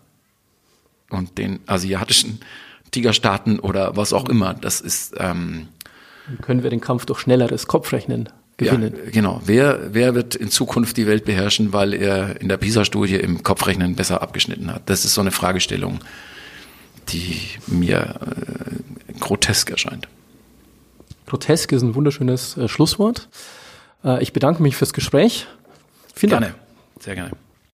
und 1.11 1.38
den 1.38 1.61
asiatischen 1.66 2.40
Tigerstaaten 2.92 3.59
oder 3.59 3.96
was 3.96 4.12
auch 4.12 4.29
immer. 4.29 4.55
Das 4.55 4.81
ist 4.81 5.14
ähm, 5.18 5.68
können 6.42 6.62
wir 6.62 6.70
den 6.70 6.81
Kampf 6.81 7.07
durch 7.07 7.20
schnelleres 7.20 7.66
Kopfrechnen 7.66 8.29
gewinnen. 8.57 8.94
Ja, 8.96 9.11
genau. 9.11 9.40
Wer, 9.44 9.94
wer 9.94 10.14
wird 10.14 10.35
in 10.35 10.51
Zukunft 10.51 10.96
die 10.96 11.07
Welt 11.07 11.25
beherrschen, 11.25 11.72
weil 11.72 11.94
er 11.94 12.40
in 12.40 12.49
der 12.49 12.57
PISA-Studie 12.57 13.16
im 13.16 13.42
Kopfrechnen 13.42 13.94
besser 13.94 14.22
abgeschnitten 14.22 14.72
hat? 14.72 14.88
Das 14.88 15.05
ist 15.05 15.14
so 15.14 15.20
eine 15.20 15.31
Fragestellung, 15.31 16.01
die 17.09 17.40
mir 17.66 18.14
äh, 18.20 19.12
grotesk 19.18 19.70
erscheint. 19.70 20.09
Grotesk 21.26 21.72
ist 21.72 21.82
ein 21.82 21.94
wunderschönes 21.94 22.56
äh, 22.56 22.68
Schlusswort. 22.68 23.28
Äh, 24.04 24.22
ich 24.22 24.32
bedanke 24.32 24.62
mich 24.62 24.76
fürs 24.76 24.92
Gespräch. 24.92 25.46
Vielen 26.14 26.30
gerne. 26.30 26.46
Dank. 26.46 26.58
Sehr 27.00 27.14
gerne. 27.14 27.45